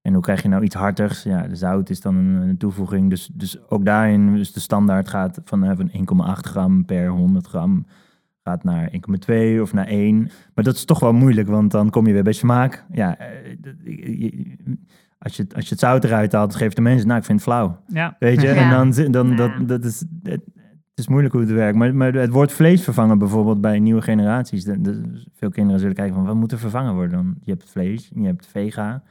[0.03, 1.23] En hoe krijg je nou iets hartigs?
[1.23, 3.11] Ja, de zout is dan een, een toevoeging.
[3.11, 5.91] Dus, dus ook daarin is de standaard gaat van, eh, van
[6.37, 7.87] 1,8 gram per 100 gram
[8.45, 10.19] gaat naar 1,2 of naar 1.
[10.55, 12.85] Maar dat is toch wel moeilijk, want dan kom je weer bij smaak.
[12.93, 14.57] Ja, eh, dat- je- je-
[15.19, 17.49] als je, als je het zout eruit haalt, geeft de mensen, nou, ik vind het
[17.49, 17.81] flauw.
[17.87, 18.17] Ja.
[18.19, 18.55] Weet je, Ja.
[18.55, 20.41] en dan, dan dat, dat is, het,
[20.91, 21.77] het is moeilijk hoe het werkt.
[21.79, 24.65] Maar, maar het woord vlees vervangen bijvoorbeeld bij nieuwe generaties.
[24.65, 27.35] De, de- veel kinderen zullen kijken van, wat moet er vervangen worden dan?
[27.43, 29.03] Je hebt vlees, je hebt vega.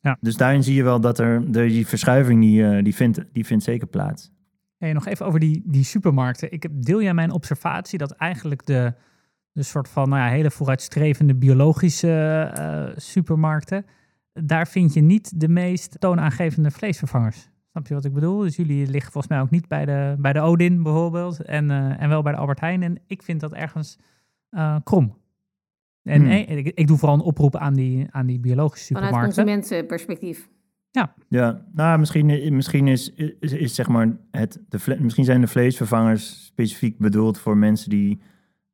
[0.00, 0.16] Ja.
[0.20, 3.46] Dus daarin zie je wel dat er, de, die verschuiving, die, eh, die, vindt, die
[3.46, 4.32] vindt zeker plaats.
[4.78, 6.52] Hey, nog even over die, die supermarkten.
[6.52, 8.92] Ik heb, deel jij mijn observatie dat eigenlijk de,
[9.52, 12.10] de soort van nou ja, hele vooruitstrevende biologische
[12.54, 13.84] eh, supermarkten,
[14.32, 17.48] daar vind je niet de meest toonaangevende vleesvervangers.
[17.70, 18.38] Snap je wat ik bedoel?
[18.38, 22.02] Dus jullie liggen volgens mij ook niet bij de, bij de Odin bijvoorbeeld en, eh,
[22.02, 22.82] en wel bij de Albert Heijn.
[22.82, 23.98] En ik vind dat ergens
[24.50, 25.18] eh, krom.
[26.02, 26.30] En Hmm.
[26.30, 29.44] eh, ik, ik doe vooral een oproep aan die, aan die biologische Vanuit supermarkten.
[29.44, 30.48] consumentenperspectief.
[31.28, 36.44] Ja, nou, misschien, misschien is, is, is zeg maar het, de misschien zijn de vleesvervangers
[36.44, 38.20] specifiek bedoeld voor mensen die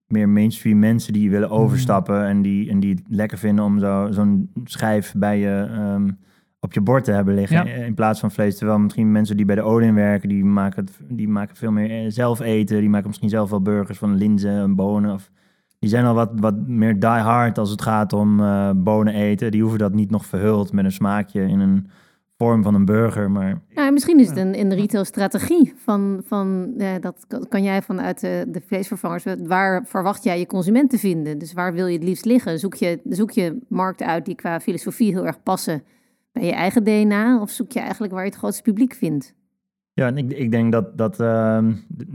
[0.07, 4.07] meer mainstream mensen die willen overstappen en die, en die het lekker vinden om zo,
[4.11, 6.11] zo'n schijf bij je ehm,
[6.61, 7.85] op je bord te hebben liggen Ja.
[7.85, 8.57] in plaats van vlees.
[8.57, 11.90] Terwijl misschien mensen die bij de Odin werken, die maken, het, die maken veel meer
[11.90, 12.81] eh, zelf eten.
[12.81, 15.12] Die maken misschien zelf wel burgers van linzen en bonen.
[15.14, 15.31] Of,
[15.79, 19.51] die zijn al wat, wat meer die hard als het gaat om eh, bonen eten.
[19.51, 21.87] Die hoeven dat niet nog verhuld met een smaakje in een
[22.37, 23.31] vorm van een burger.
[23.31, 28.20] Maar Nou, misschien is het een, een retailstrategie van, van eh, dat kan- jij vanuit
[28.20, 31.38] de, de vleesvervangers, waar verwacht jij je consument te vinden?
[31.38, 32.59] Dus waar wil je het liefst liggen?
[32.59, 35.83] Zoek je, zoek je markten uit die qua filosofie heel erg passen
[36.33, 37.40] bij je eigen DNA?
[37.40, 39.35] Of zoek je eigenlijk waar je het grootste publiek vindt?
[39.92, 42.07] Ja, en ik, ik denk dat, dat ehm, de,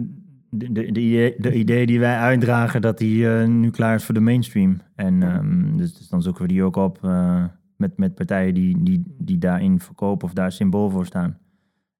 [0.50, 4.14] de, de, idee, de idee die wij uitdragen, dat die eh, nu klaar is voor
[4.14, 4.78] de mainstream.
[4.96, 7.44] En ehm, dus, dus dan zoeken we die ook op eh,
[7.82, 11.38] met, met partijen die, die, die daarin verkopen of daar symbool voor staan.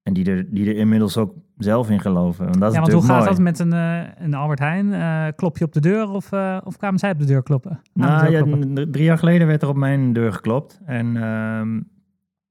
[0.02, 2.44] En die er, die er inmiddels ook zelf in geloven.
[2.44, 3.28] Want dat is Ja, want hoe gaat mooi.
[3.28, 4.92] dat met een, eh, een Albert Heijn?
[4.92, 7.80] Eh, klop je op de deur of, eh, of kwamen zij op de deur kloppen?
[7.92, 8.90] De Nou, deur ja, kloppen?
[8.90, 10.80] drie jaar geleden werd er op mijn deur geklopt.
[10.84, 11.80] En ehm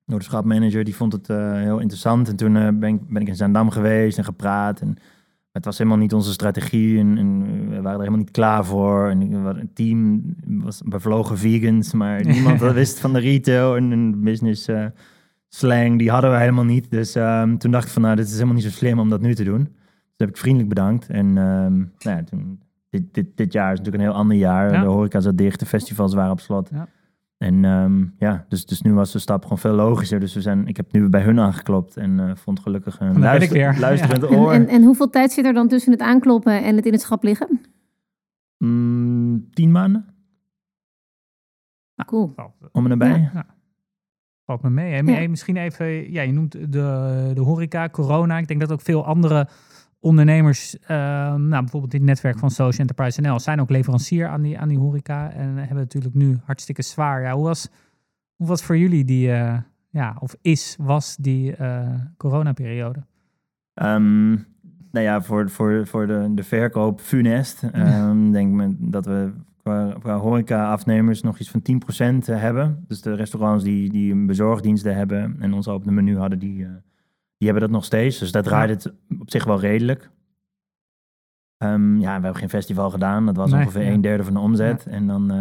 [0.06, 2.30] door de schapmanager, die vond het heel interessant.
[2.30, 4.82] En toen ben, ik, ben ik in Zaandam geweest en gepraat.
[4.82, 4.96] En
[5.52, 7.00] het was helemaal niet onze strategie.
[7.00, 9.10] En, en we waren er helemaal niet klaar voor.
[9.10, 11.94] En een team was bevlogen vegans.
[11.94, 14.86] Maar niemand wist van de retail en, business eh,
[15.50, 15.98] slang.
[15.98, 16.92] Die hadden we helemaal niet.
[16.92, 19.22] Dus ehm, toen dacht ik van, nou, dit is helemaal niet zo slim om dat
[19.22, 19.64] nu te doen.
[19.64, 21.08] Dus heb ik vriendelijk bedankt.
[21.08, 22.60] En ehm, nou ja, toen,
[22.90, 24.74] dit, dit, dit jaar is natuurlijk een heel ander jaar.
[24.74, 24.82] Ja.
[24.82, 26.70] De horeca zat dicht, de festivals waren op slot.
[26.74, 26.88] Ja.
[27.42, 30.20] En ehm, ja, dus, dus nu was de stap gewoon veel logischer.
[30.20, 33.80] Dus we zijn, ik heb nu bij hun aangeklopt en eh, vond gelukkig een luister,
[33.80, 34.52] luisterend En, oor.
[34.54, 37.24] en, en hoeveel tijd zit er dan tussen het aankloppen en het in het schap
[37.24, 37.62] liggen?
[38.58, 40.06] Mm, tien maanden
[42.06, 42.32] Cool.
[42.36, 43.30] Valt, om en nabij.
[43.34, 43.46] ja.
[44.46, 44.92] Valt me mee.
[44.94, 44.98] hè.
[44.98, 45.04] Ja.
[45.04, 48.38] Hey, Misschien even, ja, je noemt de, de horeca, corona.
[48.38, 49.48] Ik denk dat ook veel andere
[50.02, 50.98] ondernemers, eh,
[51.36, 54.80] nou, bijvoorbeeld dit netwerk van Social Enterprise NL, zijn ook leverancier aan die, aan die
[54.80, 57.22] horeca en hebben natuurlijk nu hartstikke zwaar.
[57.22, 57.70] Ja, hoe, was,
[58.36, 59.58] hoe was voor jullie die, eh,
[59.90, 63.06] ja, of is, was die eh coronaperiode?
[63.74, 64.30] Ehm,
[64.92, 67.64] nou ja, voor, voor, voor de, de verkoop funest.
[67.64, 69.32] Ehm denk men dat we
[69.64, 72.86] qua, qua horeca-afnemers nog iets van 10% hebben.
[72.88, 76.68] Dus de restaurants die, die een bezorgdiensten hebben en ons op de menu hadden, die,
[77.42, 78.18] die hebben dat nog steeds.
[78.20, 80.10] Dus dat draait het op zich wel redelijk.
[81.58, 83.26] Ehm, ja, we hebben geen festival gedaan.
[83.26, 83.92] Dat was Nee, ongeveer ja.
[83.92, 84.86] een derde van de omzet.
[84.86, 85.38] En dan, eh,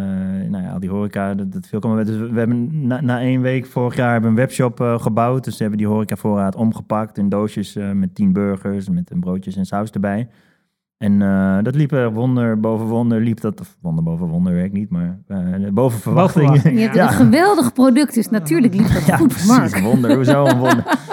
[0.49, 2.05] nou ja, al die horeca, dat, dat viel komen.
[2.05, 5.43] Dus we hebben na, na één week vorig jaar hebben we een webshop eh, gebouwd.
[5.43, 9.55] Dus we hebben die horecavoorraad omgepakt in doosjes eh, met tien burgers, met een broodjes
[9.55, 10.27] en saus erbij.
[10.97, 14.73] En eh, dat liep er wonder boven wonder, liep dat, of wonder boven wonder werkt
[14.73, 15.37] niet, maar eh,
[15.73, 16.45] boven verwachting.
[16.45, 17.07] verwachting, Je hebt Ja.
[17.07, 19.47] een geweldig product, dus natuurlijk liep dat Ja, goed, precies.
[19.57, 19.77] Mark.
[19.77, 20.83] Wonder, hoezo een wonder?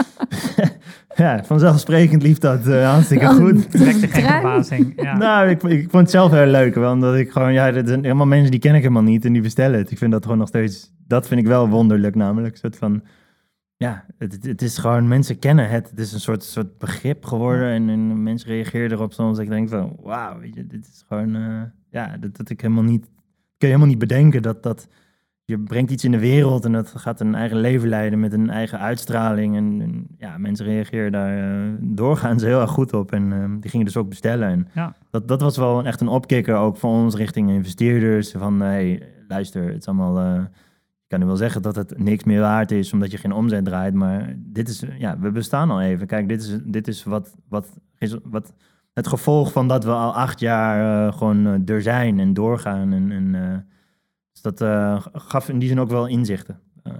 [1.24, 3.72] ja, vanzelfsprekend liep dat eh, hartstikke Oh, goed.
[3.78, 5.02] Direct geen verbazing.
[5.02, 5.16] Ja.
[5.16, 8.02] Nou, ik, ik vond het zelf heel leuk, want omdat ik gewoon, ja, dat zijn
[8.02, 9.90] helemaal mensen die ken ik helemaal niet en die bestellen het.
[9.90, 12.52] Ik vind dat gewoon nog steeds, dat vind ik wel wonderlijk namelijk.
[12.52, 13.02] Een soort van,
[13.76, 15.90] ja, het, het- is gewoon, mensen kennen het.
[15.90, 19.36] Het is een soort, soort begrip geworden en, en mensen reageren erop soms.
[19.36, 22.60] Dat ik denk van, wauw, weet je, dit is gewoon, eh, ja, dat, dat ik
[22.60, 23.10] helemaal niet, kun
[23.58, 24.88] je helemaal niet bedenken dat dat,
[25.48, 28.50] je brengt iets in de wereld en dat gaat een eigen leven leiden met een
[28.50, 29.56] eigen uitstraling.
[29.56, 33.70] En, en ja, mensen reageren daar eh, doorgaans heel erg goed op en eh, die
[33.70, 34.48] gingen dus ook bestellen.
[34.48, 34.94] En Ja.
[35.10, 38.30] dat, dat was wel echt een opkikker ook voor ons richting investeerders.
[38.30, 40.18] Van, hey, luister, het is allemaal...
[40.18, 40.42] eh,
[41.02, 43.64] ik kan nu wel zeggen dat het niks meer waard is omdat je geen omzet
[43.64, 43.94] draait.
[43.94, 46.06] Maar dit is, ja, we bestaan al even.
[46.06, 48.52] Kijk, dit is, dit is wat, wat, is wat
[48.92, 52.92] het gevolg van dat we al acht jaar eh, gewoon eh, er zijn en doorgaan.
[52.92, 53.58] En, en, eh,
[54.42, 56.60] dus dat eh, gaf in die zin ook wel inzichten.
[56.82, 56.92] Eh,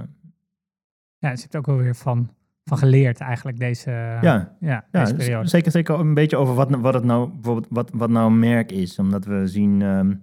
[1.18, 2.28] Ja, dus je hebt ook wel weer van,
[2.64, 5.48] van geleerd eigenlijk deze, Ja, ja, deze z- periode.
[5.48, 8.72] zeker, zeker een beetje over wat, wat het nou bijvoorbeeld wat, wat nou een merk
[8.72, 8.98] is.
[8.98, 10.14] Omdat we zien ehm,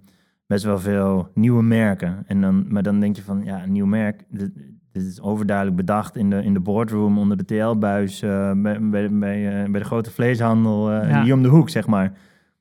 [0.46, 2.22] best wel veel nieuwe merken.
[2.26, 4.24] En dan, maar dan denk je van ja, een nieuw merk.
[4.30, 4.50] Dit,
[4.92, 9.10] dit is overduidelijk bedacht in de, in de boardroom onder de TL-buis eh, bij, bij,
[9.10, 11.22] bij, bij de grote vleeshandel Ja.
[11.22, 12.12] hier om de hoek, zeg maar.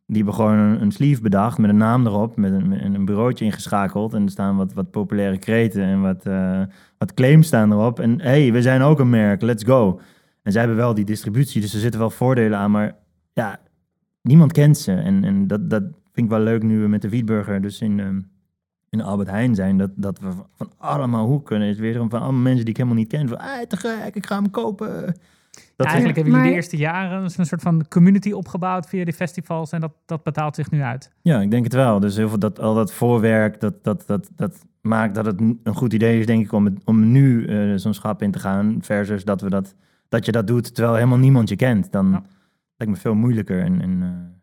[0.07, 3.45] Die hebben gewoon een, sleeve bedacht met een naam erop, met een, met een bureautje
[3.45, 4.13] ingeschakeld.
[4.13, 6.61] En er staan wat, wat populaire kreten en wat, eh,
[6.97, 7.99] wat claims staan erop.
[7.99, 9.99] En hey, we zijn ook een merk, let's go.
[10.43, 12.71] En zij hebben wel die distributie, dus er zitten wel voordelen aan.
[12.71, 12.95] Maar
[13.33, 13.59] ja,
[14.21, 14.93] niemand kent ze.
[14.93, 17.99] En, en dat, dat vind ik wel leuk nu we met de Wietburger dus in,
[17.99, 18.21] ehm,
[18.89, 19.77] in Albert Heijn zijn.
[19.77, 22.97] Dat, dat we van- van allemaal hoeken is weer van allemaal mensen die ik helemaal
[22.97, 23.27] niet ken.
[23.27, 25.15] Van, ah, te gek, ik ga hem kopen.
[25.55, 29.03] Dat Ja, eigenlijk hebben jullie maar- de eerste jaren een soort van community opgebouwd via
[29.03, 31.11] die festivals en dat, dat betaalt zich nu uit.
[31.21, 31.99] Ja, ik denk het wel.
[31.99, 35.75] Dus heel veel dat, al dat voorwerk, dat, dat, dat, dat maakt dat het een
[35.75, 38.77] goed idee is, denk ik, om, het, om nu eh, zo'n schap in te gaan.
[38.81, 39.75] Versus dat, we dat,
[40.09, 41.91] dat je dat doet terwijl helemaal niemand je kent.
[41.91, 42.23] Dan Ja.
[42.77, 43.59] lijkt me veel moeilijker.
[43.61, 44.33] En, en, eh,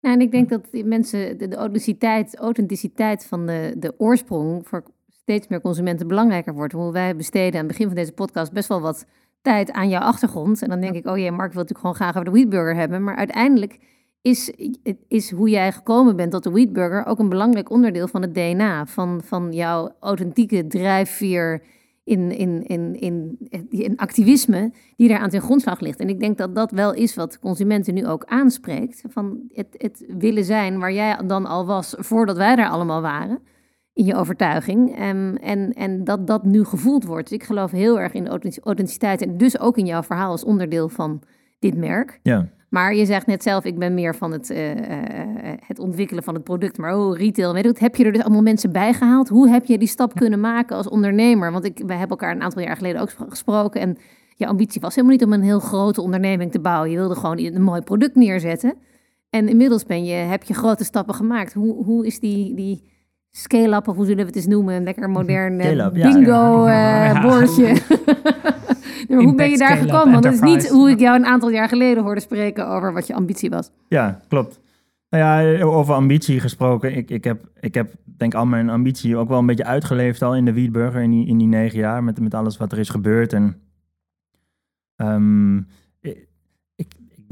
[0.00, 4.66] Nou, en ik denk dat die mensen de, de authenticiteit, authenticiteit van de, de oorsprong
[4.68, 6.72] voor steeds meer consumenten belangrijker wordt.
[6.72, 9.06] Hoe wij besteden aan het begin van deze podcast best wel wat
[9.42, 10.62] tijd aan jouw achtergrond.
[10.62, 13.04] En dan denk ik, oh ja, Mark wil natuurlijk gewoon graag over de Wheatburger hebben.
[13.04, 13.78] Maar uiteindelijk
[14.22, 14.52] is,
[15.08, 18.86] is hoe jij gekomen bent tot de Wheatburger ook een belangrijk onderdeel van het DNA.
[18.86, 21.62] Van, van jouw authentieke drijfveer
[22.04, 23.38] in, in, in, in,
[23.70, 26.00] in activisme die daar aan ten grondslag ligt.
[26.00, 29.02] En ik denk dat dat wel is wat consumenten nu ook aanspreekt.
[29.08, 33.38] Van het, het willen zijn waar jij dan al was voordat wij daar allemaal waren.
[33.94, 34.96] In je overtuiging.
[34.96, 37.28] En, en, en dat dat nu gevoeld wordt.
[37.28, 39.22] Dus ik geloof heel erg in authenticiteit.
[39.22, 41.22] En dus ook in jouw verhaal als onderdeel van
[41.58, 42.20] dit merk.
[42.22, 42.48] ja.
[42.72, 46.34] Maar je zegt net zelf, ik ben meer van het, eh, eh, het ontwikkelen van
[46.34, 46.78] het product.
[46.78, 49.28] Maar oh, retail, weet je, heb je er dus allemaal mensen bij gehaald?
[49.28, 51.52] Hoe heb je die stap kunnen maken als ondernemer?
[51.52, 53.80] Want ik, wij hebben elkaar een aantal jaar geleden ook spro- gesproken.
[53.80, 53.96] En
[54.36, 56.90] je ambitie was helemaal niet om een heel grote onderneming te bouwen.
[56.90, 58.74] Je wilde gewoon een mooi product neerzetten.
[59.30, 61.52] En inmiddels ben je, heb je grote stappen gemaakt.
[61.52, 62.91] Hoe, hoe is die, die
[63.36, 64.74] scale-up, of hoe zullen we het eens noemen?
[64.74, 65.90] Een lekker modern eh, ja.
[65.90, 66.72] bingo eh,
[67.12, 67.20] Ja.
[67.20, 67.76] bordje.
[69.08, 70.12] Hoe ben je daar gekomen?
[70.12, 73.06] Want dat is niet hoe ik jou een aantal jaar geleden hoorde spreken over wat
[73.06, 73.70] je ambitie was.
[73.88, 74.60] Ja, klopt.
[75.08, 76.96] Nou ja, over ambitie gesproken.
[76.96, 80.36] Ik, ik, heb, ik heb denk al mijn ambitie ook wel een beetje uitgeleefd al
[80.36, 82.04] in de Wietburger in die, in die negen jaar.
[82.04, 83.32] Met, met alles wat er is gebeurd.
[83.32, 83.56] En
[84.96, 85.60] ehm,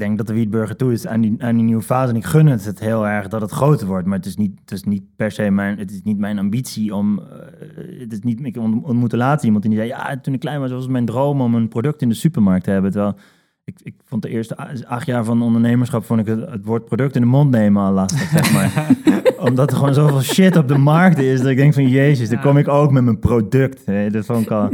[0.01, 2.09] denk dat de Wietburger toe is aan die, aan die nieuwe fase.
[2.11, 4.05] En ik gun het, het heel erg dat het groter wordt.
[4.07, 6.95] Maar het is niet, het is niet per se mijn, het is niet mijn ambitie
[6.95, 7.19] om...
[7.19, 9.87] eh, het is niet, ik ont- ontmoette laatst iemand die zei...
[9.87, 12.63] Ja, toen ik klein was, was het mijn droom om een product in de supermarkt
[12.63, 12.91] te hebben.
[12.91, 13.15] Terwijl
[13.63, 17.15] ik, ik vond de eerste acht jaar van ondernemerschap vond ik het, het woord product
[17.15, 18.87] in de mond nemen al lastig, zeg maar.
[19.49, 22.41] Omdat er gewoon zoveel shit op de markt is, dat ik denk van jezus, dan
[22.41, 23.85] kom ik ook met mijn product.
[23.85, 24.09] Hè.
[24.09, 24.69] Dat vond ik al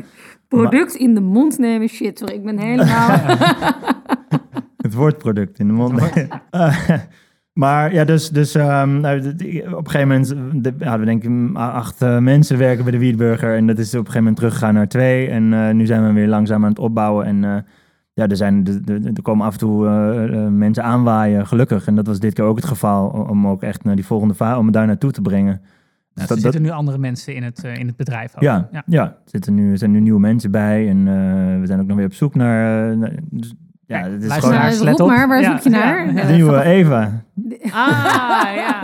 [0.48, 2.18] Product in de mond nemen, shit.
[2.18, 3.20] Sorry, ik ben helemaal...
[4.88, 6.02] het woord product in de mond.
[6.50, 6.90] Eh,
[7.54, 11.24] maar ja, dus, dus ehm, nou, op een gegeven moment eh, de- hadden we denk
[11.24, 13.56] ik mm, acht eh, mensen werken bij de Wietburger.
[13.56, 15.28] En dat is op een gegeven moment teruggegaan naar twee.
[15.30, 17.26] En eh, nu zijn we weer langzaam aan het opbouwen.
[17.26, 17.56] En eh,
[18.14, 18.68] ja, er, zijn,
[19.16, 21.88] er komen af en toe eh, eh, mensen aanwaaien, gelukkig.
[21.88, 24.60] En dat was dit keer ook het geval, om ook echt naar die volgende fase,
[24.60, 25.62] om daar naartoe te brengen.
[26.14, 28.42] Dus er zitten nu andere mensen in het, eh, in het bedrijf ook.
[28.42, 29.04] Ja, ja.
[29.04, 30.90] er zitten nu, er zijn nu nieuwe mensen bij.
[30.90, 32.90] En eh, we zijn ook nog weer op zoek naar...
[32.92, 33.54] eh, naar- dus,
[33.88, 34.60] ja, het is gewoon...
[34.60, 35.08] Let roep op.
[35.08, 36.14] maar, waar Ja, zoek je naar?
[36.14, 37.12] ja, nieuwe Eva.
[37.72, 38.76] Ah, ja.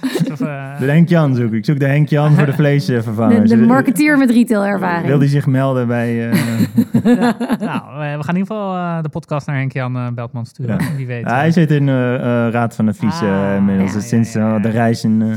[0.32, 1.52] Of, eh, De Henk Jan zoek ik.
[1.52, 3.42] Ik zoek de Henk Jan voor de vleesvervanger.
[3.42, 5.06] De, de marketeer met retailervaring.
[5.06, 6.30] Wil die zich melden bij...
[6.30, 6.38] eh,
[7.68, 10.76] nou, we gaan in ieder geval eh, de podcast naar Henk-Jan eh, Beltman sturen.
[10.80, 10.96] Ja.
[10.96, 11.24] Wie weet.
[11.24, 13.92] ja, hij zit in de raad van advies Ah, inmiddels.
[13.94, 14.58] ja, sinds ja, ja, ja.
[14.60, 15.28] de reis in eh,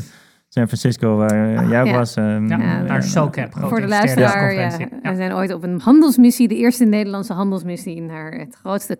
[0.53, 1.97] San Francisco, waar eh, jij ja.
[1.97, 2.15] was.
[2.15, 3.01] eh, ja, Ja, naar ja.
[3.01, 3.53] SoCap.
[3.53, 4.69] grote Voor de luisteraar, ja.
[4.69, 4.99] conferentie.
[5.09, 8.99] We zijn ooit op een handelsmissie, de eerste Nederlandse handelsmissie, naar het grootste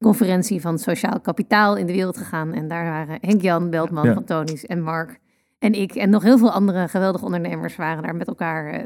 [0.00, 2.52] conferentie van sociaal kapitaal in de wereld gegaan.
[2.52, 4.14] En daar waren Henk-Jan Beltman Ja.
[4.14, 5.18] van Tonis en Mark
[5.58, 8.80] en ik en nog heel veel andere geweldige ondernemers waren daar met elkaar eh,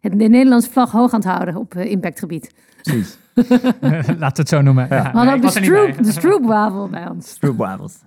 [0.00, 2.54] het, de Nederlandse vlag hoog aan het houden op eh, impactgebied.
[2.82, 3.18] Precies.
[4.18, 4.86] Laten we het zo noemen.
[4.90, 5.02] Ja.
[5.02, 6.02] We hadden nee, ook de Stroop, bij.
[6.04, 7.28] de Stroopwafel bij ons.
[7.28, 7.98] Stroopwafels.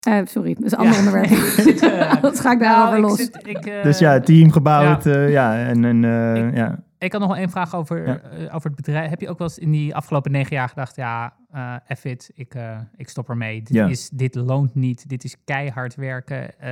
[0.00, 0.98] Eh, sorry, dat is een ander Ja.
[0.98, 1.30] onderwerp.
[1.82, 3.16] Eh, Dat ga ik nou, daarover ik los.
[3.16, 5.04] zit- ik, eh, Dus ja, team gebouwd.
[5.04, 6.78] Ja, ja en, en eh, Ik- ja.
[6.98, 8.20] Ik had nog wel één vraag over, Ja.
[8.52, 9.10] over het bedrijf.
[9.10, 12.30] Heb je ook wel eens in die afgelopen negen jaar gedacht, ja, eh F it,
[12.34, 13.62] ik, eh, ik stop ermee.
[13.62, 13.86] Dit, Ja.
[13.86, 16.58] is, dit loont niet, dit is keihard werken.
[16.60, 16.70] eh,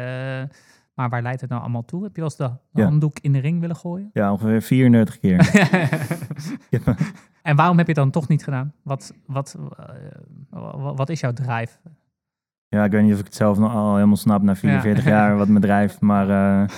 [0.95, 2.03] maar waar leidt het nou allemaal toe?
[2.03, 4.11] Heb je wel eens de, handdoek in de ring willen gooien?
[4.13, 5.51] ja, ongeveer 34 keer.
[6.71, 6.79] Ja.
[7.43, 8.73] En waarom heb je het dan toch niet gedaan?
[8.83, 9.57] Wat, wat,
[10.51, 11.77] wa- wat is jouw drive?
[12.69, 15.37] Ja, ik weet niet of ik het zelf nog al helemaal snap na 44 jaar
[15.37, 16.01] wat me drijft.
[16.11, 16.29] Maar
[16.63, 16.69] eh,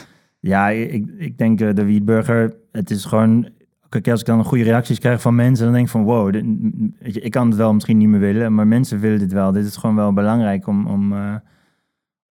[0.41, 3.49] Ja, ik, ik denk eh, de Wietburger, het is gewoon...
[3.89, 7.25] Kijk, als ik dan goede reacties krijg van mensen, dan denk ik van wow, dit-
[7.25, 9.53] ik kan het wel misschien niet meer willen, maar mensen willen dit wel.
[9.53, 11.35] Dit is gewoon wel belangrijk om, om eh,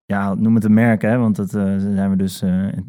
[0.05, 2.43] ja, noem het een merk, hè, want dat zijn we dus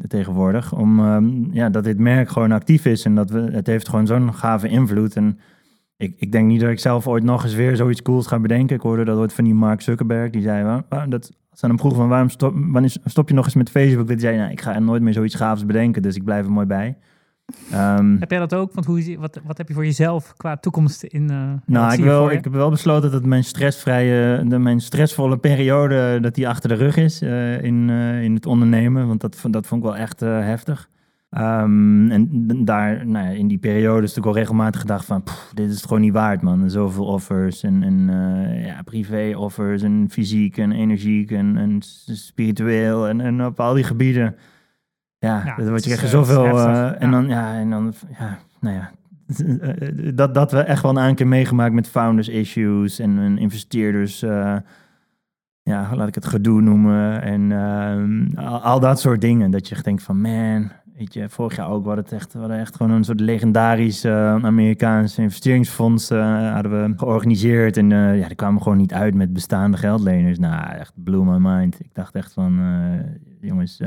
[0.07, 3.89] tegenwoordig, om ehm, ja, dat dit merk gewoon actief is en dat we, het heeft
[3.89, 5.15] gewoon zo'n gave invloed.
[5.15, 5.39] En
[5.99, 8.75] ik, ik denk niet dat ik zelf ooit nog eens weer zoiets cools ga bedenken.
[8.75, 11.69] Ik hoorde dat ooit van die Mark Zuckerberg, die zei, "Wa- wa- dat, ze aan
[11.69, 14.07] hem vroegen van waarom stop, wanneer stop je nog eens met Facebook?
[14.07, 16.65] Hij zei, nou, ik ga nooit meer zoiets gaafs bedenken, dus ik blijf er mooi
[16.65, 16.97] bij.
[17.71, 18.73] Ehm, Heb jij dat ook?
[18.73, 21.29] Want hoe, wat, wat heb je voor jezelf qua toekomst in?
[21.29, 26.17] eh, nou, ik, wil, ik heb wel besloten dat mijn stressvrije, de, mijn stressvolle periode,
[26.21, 29.07] dat die achter de rug is eh, in, eh, in het ondernemen.
[29.07, 30.89] Want dat, vond- dat vond ik wel echt eh, heftig.
[31.29, 35.51] Ehm, en daar, nou ja, in die periode is natuurlijk al regelmatig gedacht van, "Pff,
[35.53, 36.69] dit is het gewoon niet waard, man.
[36.69, 43.21] Zoveel offers en, en eh, ja, privé-offers en fysiek en energiek en, en spiritueel en,
[43.21, 44.35] en op al die gebieden.
[45.17, 46.43] Ja, Ja, dat wordt je echt eh, zoveel.
[46.43, 48.91] heftig, en dan, ja, en dan, ja, nou ja.
[50.13, 54.19] Dat, dat we echt wel een keer meegemaakt met founders issues en, en investeerders.
[54.19, 57.21] ja, laat ik het gedoe noemen.
[57.21, 59.51] En ehm, al, al dat soort dingen.
[59.51, 61.85] Dat je echt denkt van man, weet je, vorig jaar ook.
[61.85, 66.83] Hadden, het echt, we hadden echt gewoon een soort legendarisch eh, Amerikaans investeringsfonds eh, hadden
[66.83, 67.77] we georganiseerd.
[67.77, 70.39] En eh, ja, die kwamen gewoon niet uit met bestaande geldleners.
[70.39, 71.79] Nou, echt blew my mind.
[71.79, 72.61] Ik dacht echt van,
[73.41, 73.81] jongens,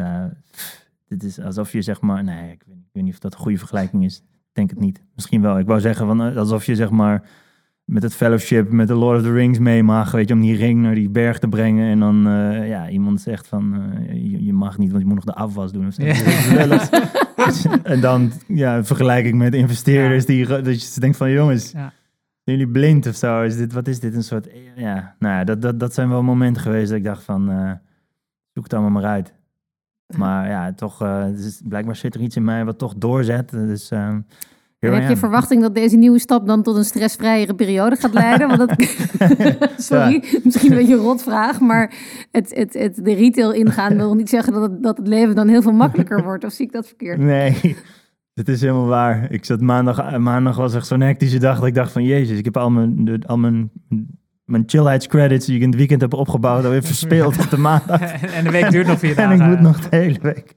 [1.09, 3.41] dit is alsof je zeg maar, nee, ik weet, ik weet niet of dat een
[3.41, 4.19] goede vergelijking is.
[4.19, 5.03] Ik denk het niet.
[5.15, 5.59] Misschien wel.
[5.59, 7.23] Ik wou zeggen van, alsof je zeg maar
[7.85, 10.57] met het fellowship met de Lord of the Rings mee mag, weet je, om die
[10.57, 11.91] ring naar die berg te brengen.
[11.91, 15.17] En dan, eh, ja, iemand zegt van, eh, je, je mag niet, want je moet
[15.17, 15.87] nog de afwas doen.
[15.87, 16.03] Of zo.
[16.05, 16.15] Ja.
[17.37, 21.93] Eens- en dan, ja, vergelijk ik met investeerders die, dat je denkt van, jongens, Ja.
[22.45, 23.43] zijn jullie blind of zo?
[23.43, 24.15] Is dit, wat is dit?
[24.15, 27.23] Een soort, ja, nou ja, dat, dat, dat zijn wel momenten geweest dat ik dacht
[27.23, 27.71] van, eh,
[28.53, 29.35] zoek het allemaal maar uit.
[30.17, 31.05] Maar ja, toch,
[31.37, 33.51] is, blijkbaar zit er iets in mij wat toch doorzet.
[33.51, 34.21] Dus, ehm
[34.91, 38.49] here heb je verwachting dat deze nieuwe stap dan tot een stressvrijere periode gaat leiden?
[38.49, 38.97] Want dat,
[39.77, 41.93] sorry, misschien een beetje een rotvraag, maar
[42.31, 45.49] het, het, het, de retail ingaan wil niet zeggen dat het, dat het leven dan
[45.49, 46.45] heel veel makkelijker wordt.
[46.45, 47.19] Of zie ik dat verkeerd?
[47.19, 47.77] Nee,
[48.35, 49.27] dit is helemaal waar.
[49.31, 52.45] Ik zat maandag, maandag was echt zo'n hectische dag dat ik dacht van jezus, ik
[52.45, 53.71] heb al mijn, de- al mijn,
[54.45, 58.01] mijn chillheidscredits die ik in het weekend heb opgebouwd alweer verspeeld op de maandag.
[58.01, 59.41] en, en de week duurt nog vier En dagen.
[59.45, 60.55] ik moet nog de hele week.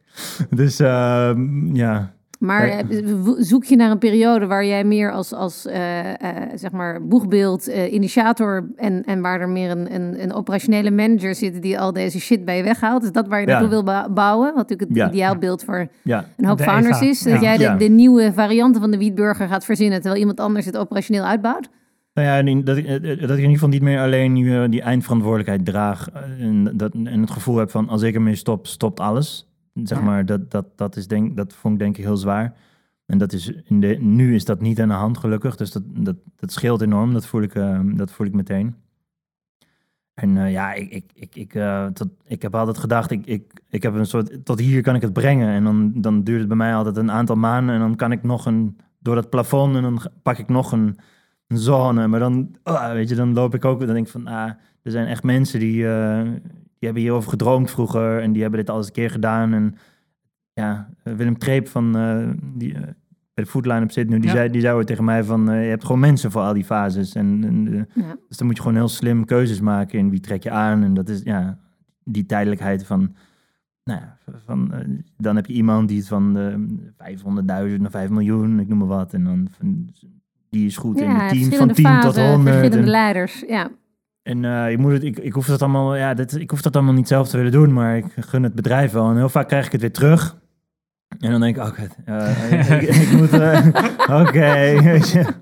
[0.49, 2.77] Dus ehm, ja, Maar Ja.
[2.89, 3.05] eh,
[3.37, 7.67] zoek je naar een periode waar jij meer als, als eh, eh, zeg maar boegbeeld,
[7.67, 11.93] eh, initiator en, en waar er meer een, een, een operationele manager zit die al
[11.93, 13.03] deze shit bij je weghaalt?
[13.03, 13.51] Is dat waar je Ja.
[13.51, 14.47] naartoe wil ba- bouwen?
[14.47, 15.09] Wat natuurlijk het Ja.
[15.09, 17.09] ideaalbeeld voor ja, een hoop De founders Eva.
[17.09, 17.21] is.
[17.21, 17.39] Dat Ja.
[17.41, 17.75] jij de, Ja.
[17.75, 21.69] de nieuwe varianten van de wietburger gaat verzinnen, terwijl iemand anders het operationeel uitbouwt?
[22.13, 25.65] Nou ja, dat, ik- dat ik in ieder geval niet meer alleen die, die eindverantwoordelijkheid
[25.65, 26.09] draag.
[26.39, 29.49] En, dat, en het gevoel heb van als ik ermee stop, stopt alles.
[29.83, 30.03] Zeg Ja.
[30.03, 32.53] maar, dat, dat, dat, is denk, dat vond ik denk ik heel zwaar.
[33.05, 35.55] En dat is in de, nu is dat niet aan de hand gelukkig.
[35.55, 37.13] Dus dat, dat, dat scheelt enorm.
[37.13, 38.75] Dat voel ik, eh, dat voel ik meteen.
[40.13, 41.59] En eh, ja, ik, ik, ik, ik,
[41.93, 45.01] tot, ik heb altijd gedacht, ik, ik, ik heb een soort, tot hier kan ik
[45.01, 45.49] het brengen.
[45.49, 47.75] En dan, dan duurt het bij mij altijd een aantal maanden.
[47.75, 50.97] En dan kan ik nog een, door dat plafond en dan pak ik nog een,
[51.47, 52.07] een zone.
[52.07, 54.91] Maar dan, ah, weet je, dan loop ik ook, dan denk ik van, ah, er
[54.91, 56.41] zijn echt mensen die, eh, die
[56.85, 58.21] hebben hierover gedroomd vroeger.
[58.21, 59.53] En die hebben dit al eens een keer gedaan.
[59.53, 59.75] En
[60.53, 62.81] ja, Willem Treep van, eh, die eh,
[63.33, 64.35] bij de Foodline op zit nu, die, Ja.
[64.35, 66.63] zei, die zei ooit tegen mij van, eh, je hebt gewoon mensen voor al die
[66.63, 67.13] fases.
[67.15, 68.15] En, en Ja.
[68.27, 70.83] dus dan moet je gewoon heel slim keuzes maken in wie trek je aan.
[70.83, 71.59] En dat is ja,
[72.03, 73.15] die tijdelijkheid van,
[73.83, 74.71] nou ja, van,
[75.17, 76.53] dan heb je iemand die het van eh
[76.97, 79.13] 500.000 naar 5 miljoen, ik noem maar wat.
[79.13, 79.89] En dan van,
[80.49, 82.55] die is goed in Ja, het team van verschillende 10 tot fasen, 100.
[82.55, 83.43] verschillende En, leiders.
[83.47, 83.69] Ja.
[84.25, 86.75] En eh, je moet het, ik, ik hoef dat allemaal, ja, dit, ik hoef dat
[86.75, 89.09] allemaal niet zelf te willen doen, maar ik gun het bedrijf wel.
[89.09, 90.37] En heel vaak krijg ik het weer terug.
[91.19, 91.81] En dan denk ik, oké,
[92.51, 93.67] ik, ik moet, eh,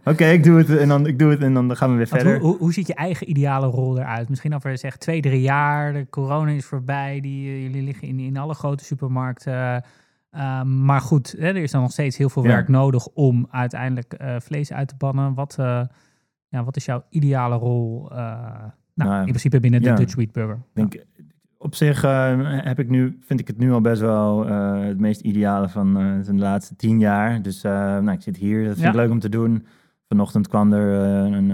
[0.05, 2.21] oké, ik doe het en dan ik doe het en dan gaan we weer Want
[2.21, 2.39] verder.
[2.39, 4.29] hoe, hoe, hoe ziet je eigen ideale rol eruit?
[4.29, 8.19] Misschien over zeg twee, drie jaar, de corona is voorbij, die, eh, jullie liggen in,
[8.19, 9.83] in alle grote supermarkten.
[10.35, 12.49] Uh, maar goed, hè, er is dan nog steeds heel veel Ja.
[12.49, 15.33] werk nodig om uiteindelijk uh, vlees uit te bannen.
[15.33, 15.81] Wat, uh,
[16.53, 18.09] ja, wat is jouw ideale rol?
[18.11, 19.95] Uh, nou, Nou, in principe binnen de ja.
[19.95, 20.55] Dutch Wheat Burger.
[20.55, 21.05] Ik denk,
[21.57, 24.99] op zich uh, heb ik nu, vind ik het nu al best wel uh, het
[24.99, 25.93] meest ideale van
[26.25, 27.41] de laatste tien jaar.
[27.41, 29.65] Dus nou, ik zit hier, dat vind ik leuk om te doen.
[30.07, 30.93] Vanochtend kwam er
[31.33, 31.47] een,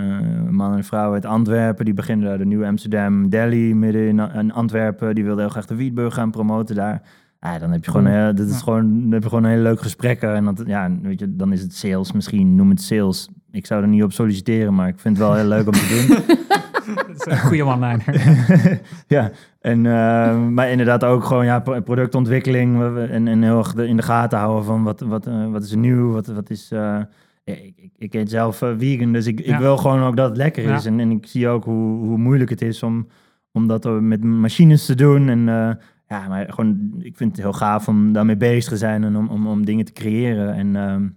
[0.56, 1.86] man en een vrouw uit Antwerpen.
[1.86, 5.16] Die beginnen daar de nieuwe Amsterdam Deli midden in, Antwerpen.
[5.16, 7.02] Die wilden heel graag de Wietburg gaan promoten daar.
[7.40, 9.64] Ja, dan heb je gewoon, uh, dat is gewoon, dan heb je gewoon een hele
[9.64, 10.36] leuke gesprekken.
[10.36, 13.30] En dat, ja, weet je, dan is het sales misschien, noem het sales.
[13.52, 16.06] Ik zou er niet op solliciteren, maar ik vind het wel heel leuk om te
[16.08, 16.38] doen.
[16.96, 18.22] Dat is een goede one-liner.
[19.08, 19.32] ja,
[19.62, 23.96] en, eh, maar inderdaad ook gewoon ja, pro- productontwikkeling we- en, en heel erg in
[23.96, 26.72] de gaten houden van wat, wat, eh, wat is er nieuw, wat, wat is...
[26.72, 27.00] eh,
[27.44, 30.38] ik, ik, ik eet zelf eh, vegan, dus ik, ik wil gewoon ook dat het
[30.38, 30.84] lekker is.
[30.84, 30.90] Ja.
[30.90, 33.08] En, en ik zie ook hoe, hoe moeilijk het is om,
[33.52, 35.30] om dat met machines te doen.
[35.30, 35.72] En eh,
[36.08, 39.28] ja, maar gewoon, ik vind het heel gaaf om daarmee bezig te zijn en om,
[39.28, 40.54] om, om dingen te creëren.
[40.54, 41.08] En ehm,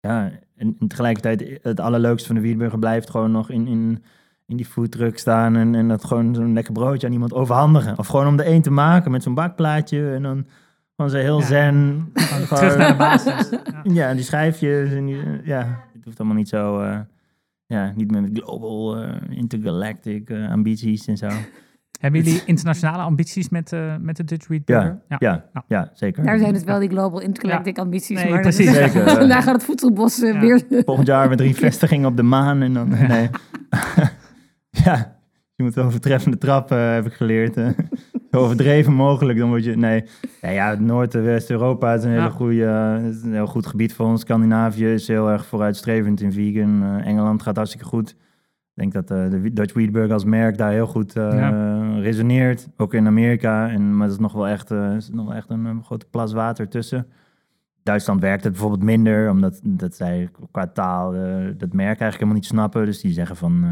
[0.00, 0.30] ja,
[0.60, 4.02] en, en tegelijkertijd het allerleukste van de Wiedburger blijft gewoon nog in, in,
[4.46, 7.98] in die foodtruck staan en, en dat gewoon zo'n lekker broodje aan iemand overhandigen.
[7.98, 10.46] Of gewoon om de een te maken met zo'n bakplaatje en dan
[10.96, 11.46] gewoon zo heel Ja.
[11.46, 12.10] zen.
[12.14, 13.50] Gewoon terug naar de basis.
[13.50, 13.58] Ja.
[14.08, 16.98] Ja, die schijfjes en die, eh, ja, het hoeft allemaal niet zo, eh,
[17.66, 21.28] ja, niet meer met global, eh, intergalactic eh, ambities en zo.
[22.00, 26.24] Hebben jullie internationale ambities met, eh, met de Dutch Wheat Ja, ja, ja, zeker.
[26.24, 28.22] Daar zijn dus wel die global intergalactic ambities.
[28.22, 28.72] Nee, maar precies.
[28.74, 29.14] Zeker, eh.
[29.14, 30.40] Vandaag gaat het voedselbos eh, Ja.
[30.40, 30.62] weer...
[30.84, 33.30] Volgend jaar met drie vestigingen op de maan en dan, nee.
[34.84, 35.18] ja,
[35.54, 37.54] je moet overtreffende trappen, eh, heb ik geleerd.
[38.30, 40.04] Zo overdreven mogelijk, dan word je, nee.
[40.40, 44.06] Ja, ja Noord- en West-Europa is een, hele goede, is een heel goed gebied voor
[44.06, 44.20] ons.
[44.20, 47.00] Scandinavië is heel erg vooruitstrevend in vegan.
[47.04, 48.16] Engeland gaat hartstikke goed.
[48.80, 52.68] Ik denk dat eh, de Dutch Wheatburger als merk daar heel goed eh, resoneert.
[52.76, 53.68] Ook in Amerika.
[53.68, 56.32] En, maar er is nog wel echt, eh, is nog wel echt een, grote plas
[56.32, 57.06] water tussen.
[57.82, 61.12] Duitsland werkt het bijvoorbeeld minder, omdat dat zij qua taal
[61.56, 62.84] dat merk eigenlijk helemaal niet snappen.
[62.84, 63.64] Dus die zeggen van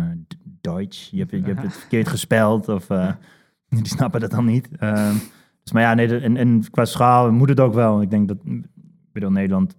[0.60, 2.68] Deutsch, je hebt, je hebt het verkeerd gespeld.
[2.68, 2.86] Of
[3.68, 4.68] die snappen dat dan niet.
[4.78, 5.14] Ehm,
[5.62, 8.02] dus, maar ja, nee, de- en, en qua schaal moet het ook wel.
[8.02, 8.66] Ik denk dat, ik
[9.12, 9.76] bedoel, Nederland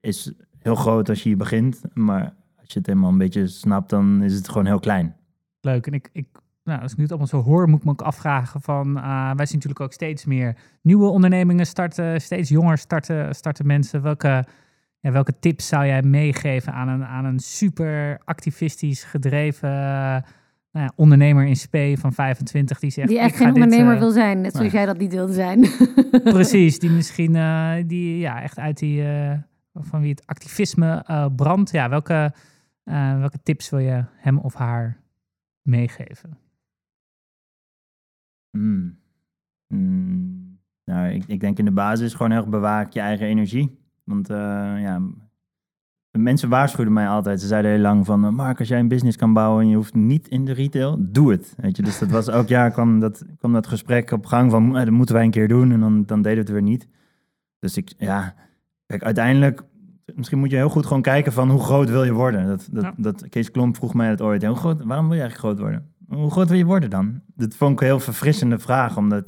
[0.00, 1.80] is heel groot als je hier begint.
[1.94, 2.34] Maar
[2.66, 5.14] als je het helemaal een beetje snapt, dan is het gewoon heel klein.
[5.60, 5.86] Leuk.
[5.86, 6.26] En ik, ik,
[6.64, 8.96] nou, als ik nu het allemaal zo hoor, moet ik me ook afvragen van...
[8.96, 12.20] eh, wij zien natuurlijk ook steeds meer nieuwe ondernemingen starten.
[12.20, 14.02] Steeds jonger starten, starten mensen.
[14.02, 14.44] Welke,
[15.00, 19.70] ja, welke tips zou jij meegeven aan een, aan een super activistisch gedreven...
[20.72, 23.08] nou ja, ondernemer in spe van 25 die zegt...
[23.08, 24.76] Die ik echt ga geen dit, ondernemer eh, wil zijn, net zoals nee.
[24.76, 25.60] jij dat niet wilde zijn.
[26.38, 29.32] Precies, die misschien eh, die, ja, echt uit die, eh,
[29.82, 31.70] van wie het activisme eh, brandt.
[31.70, 32.32] Ja, welke,
[32.86, 35.00] eh, welke tips wil je hem of haar
[35.62, 36.38] meegeven?
[38.50, 38.98] Hmm.
[39.66, 40.58] Hmm.
[40.84, 43.78] Nou, ik, ik denk in de basis gewoon heel erg bewaak je eigen energie.
[44.04, 44.36] Want eh,
[44.80, 45.00] ja,
[46.10, 47.40] mensen waarschuwden mij altijd.
[47.40, 49.76] Ze zeiden heel lang van, eh, Mark, als jij een business kan bouwen en je
[49.76, 51.54] hoeft niet in de retail, doe het.
[51.56, 54.72] Weet je, dus dat was elk jaar kwam dat, kwam dat gesprek op gang van,
[54.72, 55.72] dat moeten wij een keer doen.
[55.72, 56.88] En dan, dan deden we het weer niet.
[57.58, 58.34] Dus ik, ja,
[58.86, 59.64] kijk, uiteindelijk,
[60.14, 62.46] misschien moet je heel goed gewoon kijken van hoe groot wil je worden.
[62.46, 62.94] Dat, dat, Ja.
[62.96, 64.44] dat, Kees Klomp vroeg mij dat ooit.
[64.44, 65.94] Hoe groot, waarom wil je eigenlijk groot worden?
[66.08, 67.20] Hoe groot wil je worden dan?
[67.34, 69.24] Dat vond ik een heel verfrissende vraag, omdat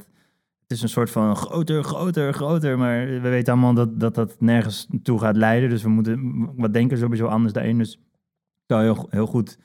[0.61, 2.77] het is een soort van groter, groter, groter.
[2.77, 5.69] Maar we weten allemaal dat dat, dat nergens toe gaat leiden.
[5.69, 7.77] Dus we moeten wat denken sowieso anders daarin.
[7.77, 9.57] Dus ik zou heel, heel goed...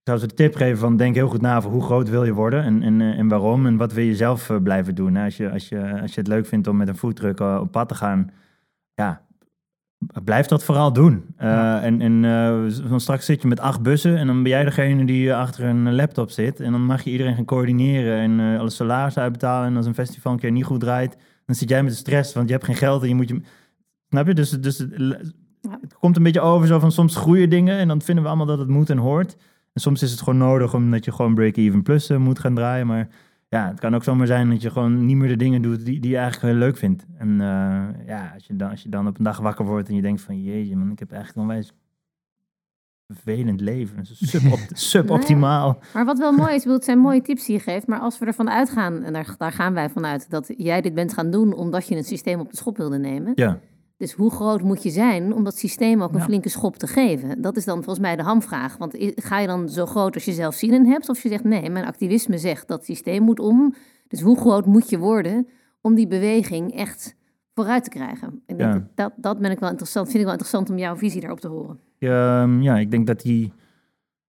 [0.00, 2.24] Ik zou ze de tip geven van denk heel goed na over hoe groot wil
[2.24, 5.14] je worden en, en, eh, en waarom en wat wil je zelf eh, blijven doen.
[5.14, 5.24] hè.
[5.24, 7.70] Als je, als, je, als je het leuk vindt om met een foodtruck eh, op
[7.70, 8.30] pad te gaan,
[8.94, 9.25] ja,
[10.24, 11.24] blijf dat vooral doen.
[11.36, 11.82] Eh, Ja.
[11.82, 15.04] En, en eh, dan straks zit je met acht bussen en dan ben jij degene
[15.04, 16.60] die eh, achter een laptop zit.
[16.60, 19.68] En dan mag je iedereen gaan coördineren en eh alle salaris uitbetalen.
[19.68, 21.16] En als een festival een keer niet goed draait,
[21.46, 23.40] dan zit jij met de stress, want je hebt geen geld en je moet je...
[24.08, 24.34] Snap je?
[24.34, 25.34] Dus, dus het,
[25.70, 28.46] het komt een beetje over zo van soms groeien dingen en dan vinden we allemaal
[28.46, 29.36] dat het moet en hoort.
[29.72, 32.86] En soms is het gewoon nodig omdat je gewoon break-even plus moet gaan draaien.
[32.86, 33.08] Maar
[33.48, 36.00] ja, het kan ook zomaar zijn dat je gewoon niet meer de dingen doet die,
[36.00, 37.06] die je eigenlijk heel leuk vindt.
[37.18, 39.94] En eh, ja, als je, dan, als je dan op een dag wakker wordt en
[39.94, 40.42] je denkt van...
[40.42, 41.72] Jeetje man, ik heb eigenlijk een onwijs
[43.06, 44.06] vervelend leven.
[44.72, 45.78] Suboptimaal.
[45.94, 47.86] Maar wat wel mooi is, het zijn mooie tips die je geeft.
[47.86, 51.12] Maar als we ervan uitgaan, en daar, daar gaan wij vanuit, dat jij dit bent
[51.12, 53.32] gaan doen omdat je het systeem op de schop wilde nemen.
[53.34, 53.60] Ja,
[53.96, 56.24] Dus hoe groot moet je zijn om dat systeem ook een Ja.
[56.24, 57.40] flinke schop te geven?
[57.42, 58.76] Dat is dan volgens mij de hamvraag.
[58.76, 61.08] Want ga je dan zo groot als je zelf zin in hebt?
[61.08, 63.74] Of je zegt nee, mijn activisme zegt dat systeem moet om.
[64.08, 65.46] Dus hoe groot moet je worden
[65.80, 67.16] om die beweging echt
[67.54, 68.42] vooruit te krijgen?
[68.46, 68.78] Ik denk Ja.
[68.78, 71.40] dat, dat, dat ben ik wel interessant, vind ik wel interessant om jouw visie daarop
[71.40, 71.78] te horen.
[71.98, 73.52] Ehm, ja ik denk dat die,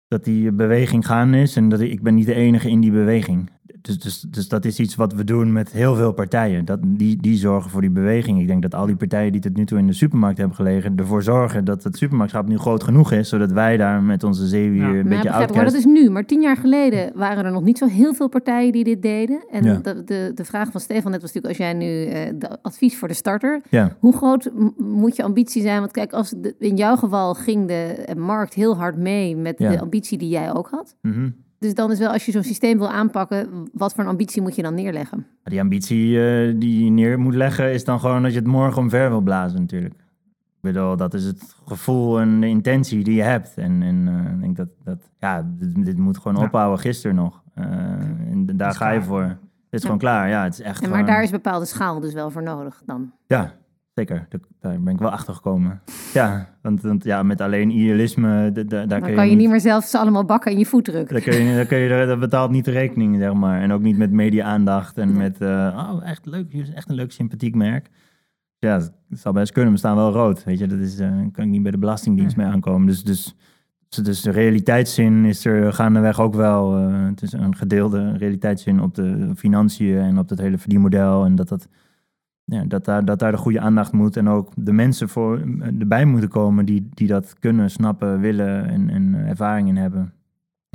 [0.08, 1.56] dat die beweging gaan is.
[1.56, 3.50] En dat ik, ik ben niet de enige in die beweging.
[3.82, 6.66] Dus, dus, dus dat is iets wat we doen met heel veel partijen.
[6.66, 8.40] Dat, die, die zorgen voor die beweging.
[8.40, 10.96] Ik denk dat al die partijen die tot nu toe in de supermarkt hebben gelegen...
[10.98, 13.30] ervoor zorgen dat het supermarktschap nu groot genoeg is...
[13.30, 14.88] zodat wij daar met onze zeewier Ja.
[14.88, 16.10] een Maar beetje ik, maar dat is nu.
[16.10, 19.46] Maar tien jaar geleden waren er nog niet zo heel veel partijen die dit deden.
[19.52, 19.76] En Ja.
[19.84, 22.98] de, de, de vraag van Stefan net was natuurlijk, als jij nu eh, de advies
[22.98, 23.62] voor de starter...
[23.70, 25.80] Ja, Hoe groot moet je ambitie zijn?
[25.80, 27.74] Want kijk, als de- in jouw geval ging de
[28.06, 30.96] eh, markt heel hard mee met de ambitie die jij ook had.
[31.02, 31.30] mhm.
[31.60, 34.56] Dus dan is wel, als je zo'n systeem wil aanpakken, wat voor een ambitie moet
[34.56, 35.28] je dan neerleggen?
[35.44, 37.74] Die ambitie eh, die je neer moet leggen...
[37.74, 39.94] is dan gewoon dat je het morgen omver wil blazen natuurlijk.
[39.94, 43.58] Ik bedoel, dat is het gevoel en de intentie die je hebt.
[43.58, 46.44] En, en eh, ik denk dat, dat ja, dit, dit moet gewoon Ja.
[46.46, 47.44] ophouden gisteren nog.
[47.54, 47.66] Eh,
[48.32, 49.22] en daar ga je voor.
[49.24, 49.38] Het
[49.80, 50.44] is gewoon klaar, ja.
[50.44, 53.12] Het is echt En maar gewoon- daar is bepaalde schaal dus wel voor nodig dan.
[53.28, 53.52] Ja,
[53.98, 54.26] zeker.
[54.30, 55.82] Daar- Daar ben ik wel achter gekomen.
[56.14, 59.36] Ja, want, want ja, met alleen idealisme, d- d- daar Dan kun je, kan je
[59.36, 61.14] niet meer zelf ze allemaal bakken in je voet drukken.
[61.16, 63.62] Daar kun je, daar kun je, dat betaalt niet de rekening, zeg maar.
[63.62, 65.48] En ook niet met media-aandacht en met, eh,
[65.94, 67.90] oh, echt leuk, jullie zijn echt een leuk sympathiek merk.
[68.60, 70.68] Ja, het zal best kunnen, we staan wel rood, weet je.
[70.68, 72.88] Dat is, eh kan ik niet bij de Belastingdienst mee aankomen.
[72.88, 73.36] Dus, dus,
[73.90, 76.78] dus, dus de realiteitszin is er gaandeweg ook wel.
[76.78, 81.26] eh, het is een gedeelde realiteitszin op de financiën en op het hele verdienmodel.
[81.26, 81.68] En dat, dat,
[82.50, 84.18] ja, dat, daar, dat daar de goede aandacht moet.
[84.18, 85.42] En ook de mensen voor,
[85.80, 90.14] erbij moeten komen die, die dat kunnen, snappen, willen en, en ervaring in hebben.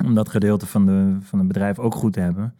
[0.05, 2.53] Om dat gedeelte van, de, van het bedrijf ook goed te hebben.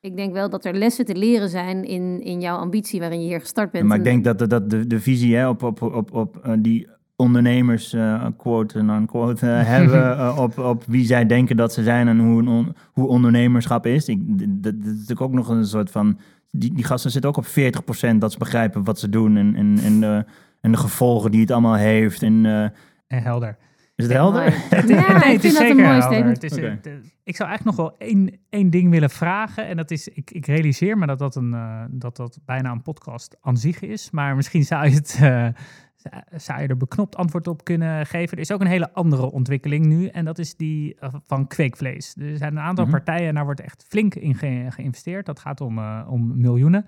[0.00, 3.26] Ik denk wel dat er lessen te leren zijn in, in jouw ambitie waarin je
[3.28, 3.84] hier gestart bent.
[3.86, 6.36] maar ik En- denk dat, de- dat de, de visie hè, op, op, op, op
[6.44, 11.72] eh, die ondernemers, eh, quote en unquote, eh, hebben op, op wie zij denken dat
[11.72, 14.08] ze zijn en hoe, on- hoe ondernemerschap is.
[14.08, 16.18] Ik, d- d- dat is natuurlijk ook nog een soort van...
[16.50, 19.78] Die, die gasten zitten ook op 40% dat ze begrijpen wat ze doen en, en,
[19.78, 20.24] en, de,
[20.60, 22.22] en de gevolgen die het allemaal heeft.
[22.22, 22.62] En, eh,
[23.06, 23.56] En helder.
[23.94, 24.44] is het helder?
[24.70, 26.02] Ja, nee, het is een zeker mooi helder.
[26.02, 26.42] statement.
[26.42, 26.92] Het is, het, eh,
[27.24, 29.66] ik zou eigenlijk nog wel één, één ding willen vragen.
[29.66, 32.82] En dat is, ik, ik realiseer me dat dat, een, eh, dat dat bijna een
[32.82, 34.10] podcast aan zich is.
[34.10, 35.18] Maar misschien zou je, het,
[36.36, 38.36] zou- je er beknopt antwoord op kunnen geven.
[38.36, 40.06] Er is ook een hele andere ontwikkeling nu.
[40.06, 42.14] En dat is die eh, van kweekvlees.
[42.18, 42.94] Er zijn een aantal Mhm.
[42.94, 45.26] partijen en daar wordt echt flink in ge- geïnvesteerd.
[45.26, 46.84] Dat gaat om, eh, om miljoenen.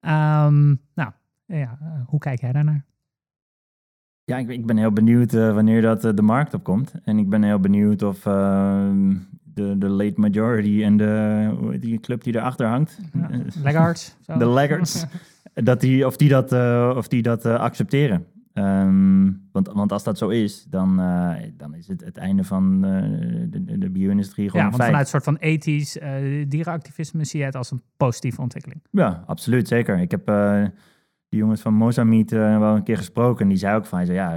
[0.00, 1.10] Ehm, nou,
[1.46, 2.84] ja, eh, hoe kijk jij daarnaar?
[4.24, 6.92] Ja, ik, ik ben heel benieuwd wanneer dat de markt op komt.
[7.04, 12.22] En ik ben heel benieuwd of ehm, de, de late majority en de die club
[12.24, 12.98] die erachter hangt.
[13.12, 13.28] Ja,
[13.62, 14.16] Laggards?
[14.38, 15.04] De laggards.
[15.54, 16.52] dat die, of die dat,
[16.96, 18.26] of die dat accepteren.
[18.54, 22.84] Ehm, want, want als dat zo is, dan, eh, dan is het het einde van
[22.84, 23.02] eh,
[23.48, 24.90] de, de, bio-industrie gewoon Ja, want feit.
[24.90, 28.82] vanuit een soort van ethisch eh, dierenactivisme zie je het als een positieve ontwikkeling.
[28.90, 29.98] Ja, absoluut, zeker.
[29.98, 30.26] Ik heb
[31.28, 33.42] die jongens van Mozambique eh, wel een keer gesproken.
[33.42, 34.34] En die zei ook van, hij zei, ja,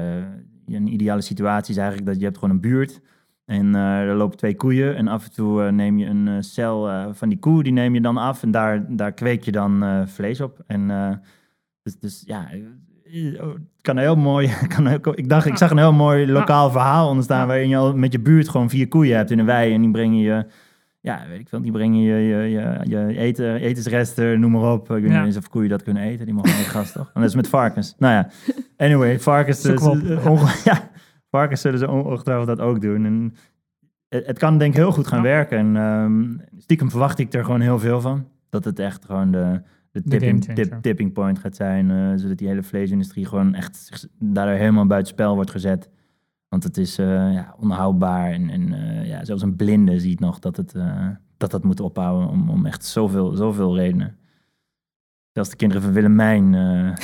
[0.75, 3.01] een ideale situatie is eigenlijk dat je hebt gewoon een buurt.
[3.45, 4.95] En er lopen twee koeien.
[4.95, 8.17] En af en toe neem je een cel van die koe, die neem je dan
[8.17, 8.43] af.
[8.43, 10.63] En daar, daar kweek je dan vlees op.
[10.67, 10.87] En
[11.83, 12.49] dus, dus ja,
[13.81, 14.49] kan heel mooi.
[14.75, 17.47] Kan ik dacht, ik zag een heel mooi lokaal verhaal ontstaan.
[17.47, 19.73] Waarin je al met je buurt gewoon vier koeien hebt in een wei.
[19.73, 20.45] En die brengen je
[21.01, 24.91] ja, weet ik veel, die brengen je, je, je, je eten, etensresten, noem maar op.
[24.91, 25.17] Ik weet Ja.
[25.17, 27.11] niet eens of koeien dat kunnen eten, die mogen niet gast, toch?
[27.13, 27.95] En dat is met varkens.
[27.97, 28.29] Nou ja,
[28.77, 29.81] anyway, varkens, dus,
[30.63, 30.89] ja,
[31.29, 33.05] varkens zullen ze ongetwijfeld dat ook doen.
[33.05, 33.33] En
[34.09, 35.23] het, het kan denk ik heel goed gaan Ja.
[35.23, 35.57] werken.
[35.57, 36.23] En ehm,
[36.57, 38.27] stiekem verwacht ik er gewoon heel veel van.
[38.49, 39.61] Dat het echt gewoon de,
[40.03, 40.69] de, tipping, gamechanger.
[40.69, 41.91] tip, tipping point gaat zijn.
[41.91, 45.89] eh, zodat die hele vleesindustrie gewoon echt zich- daardoor helemaal buitenspel wordt gezet.
[46.49, 48.31] Want het is eh, ja, onhoudbaar.
[48.31, 51.79] En, en eh, ja, zelfs een blinde ziet nog dat het, eh, dat, dat moet
[51.79, 54.17] ophouden om, om echt zoveel, zoveel redenen.
[55.31, 56.95] Zelfs de kinderen van Willemijn, eh,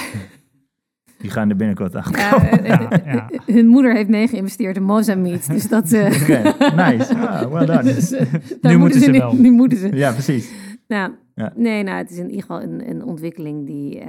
[1.22, 2.20] die gaan er binnenkort achter.
[2.20, 3.30] Ja, Ja, ja.
[3.46, 5.54] Hun moeder heeft mee geïnvesteerd in Mozambique.
[5.54, 5.92] Dus dat...
[5.92, 6.42] eh, Oké,
[6.76, 7.16] nice.
[7.28, 7.84] Ah, well done.
[7.94, 8.16] dus,
[8.62, 9.34] Nu moeten ze nu- wel.
[9.36, 9.96] Nu moeten ze.
[9.96, 10.52] Ja, precies.
[10.88, 11.54] Nou, Ja.
[11.56, 14.08] nee, nou, het is in ieder geval een, een ontwikkeling die, eh,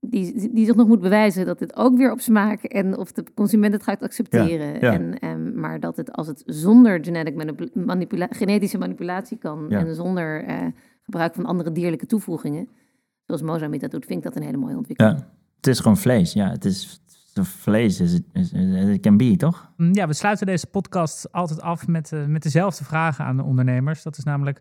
[0.00, 3.24] die, die zich nog moet bewijzen dat het ook weer op smaak en of de
[3.34, 4.80] consument het gaat accepteren.
[4.80, 4.92] ja.
[4.92, 9.78] En, ehm, maar dat het als het zonder genetic manipu- manipula- genetische manipulatie kan Ja.
[9.78, 10.66] en zonder eh,
[11.02, 12.68] gebruik van andere dierlijke toevoegingen,
[13.24, 15.18] zoals Mozambique dat doet, vind ik dat een hele mooie ontwikkeling.
[15.18, 16.32] Ja, het is gewoon vlees.
[16.32, 17.00] Ja, het is
[17.34, 18.00] het vlees.
[18.00, 18.20] Is,
[18.92, 19.72] it can be, toch?
[19.76, 23.42] Mm, Ja, we sluiten deze podcast altijd af met, eh, met dezelfde vragen aan de
[23.42, 24.02] ondernemers.
[24.02, 24.60] Dat is namelijk,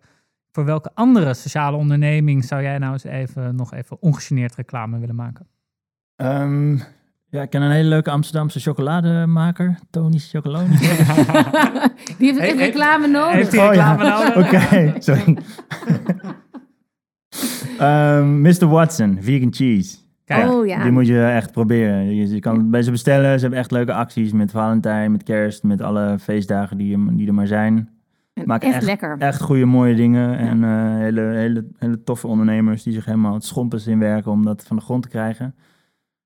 [0.56, 5.16] voor welke andere sociale onderneming zou jij nou eens even, nog even ongegeneerd reclame willen
[5.16, 5.48] maken?
[6.16, 6.76] Ehm,
[7.30, 10.68] ja, ik ken een hele leuke Amsterdamse chocolademaker, Tony Chocoloni.
[12.18, 13.34] Die heeft reclame nodig.
[13.34, 13.94] heeft Oh, ja.
[13.94, 14.36] reclame nodig?
[14.46, 15.38] Oké, sorry.
[17.80, 18.66] Ehm, Mr.
[18.68, 19.98] Watson, vegan cheese.
[20.26, 20.84] Kijk, oh ja.
[20.84, 22.16] Die moet je echt proberen.
[22.16, 23.34] Je, je kan het bij ze bestellen.
[23.36, 27.28] Ze hebben echt leuke acties met Valentijn, met kerst, met alle feestdagen die, er- die
[27.28, 27.90] er maar zijn.
[28.36, 29.18] En maak echt, echt- lekker.
[29.18, 30.38] Echt goede, mooie dingen.
[30.38, 34.46] En eh, hele, hele, hele toffe ondernemers die zich helemaal het schompens in werken om
[34.46, 35.56] dat van de grond te krijgen.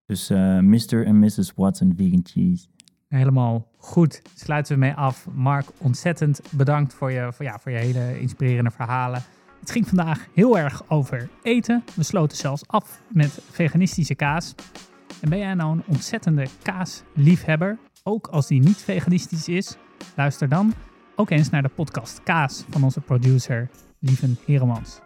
[0.05, 1.05] Dus eh Mr.
[1.05, 1.53] en Mrs.
[1.55, 2.67] Watson Vegan Cheese.
[3.07, 4.21] helemaal goed.
[4.35, 5.27] Sluiten we mee af.
[5.33, 9.21] Mark, ontzettend bedankt voor je, voor, ja, voor je hele inspirerende verhalen.
[9.59, 11.83] Het ging vandaag heel erg over eten.
[11.95, 14.55] We sloten zelfs af met veganistische kaas.
[15.21, 19.77] En ben jij nou een ontzettende kaasliefhebber, ook als die niet veganistisch is?
[20.15, 20.73] Luister dan
[21.19, 24.99] ook eens naar de podcast Kaas van onze producer Lieven Heremans.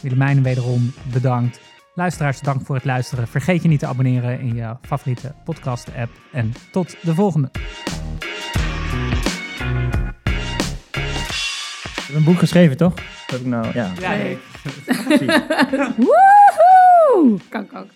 [0.00, 1.60] Willemijn wederom bedankt.
[1.94, 3.28] Luisteraars, dank voor het luisteren.
[3.28, 6.10] Vergeet je niet te abonneren in je favoriete podcast-app.
[6.32, 7.48] En tot de volgende.
[11.96, 12.94] Ik heb een boek geschreven, toch?
[13.26, 13.92] Heb ik nou, ja.
[14.00, 14.16] Ja,
[15.96, 17.38] Woehoe!
[17.48, 17.86] Kan, kan.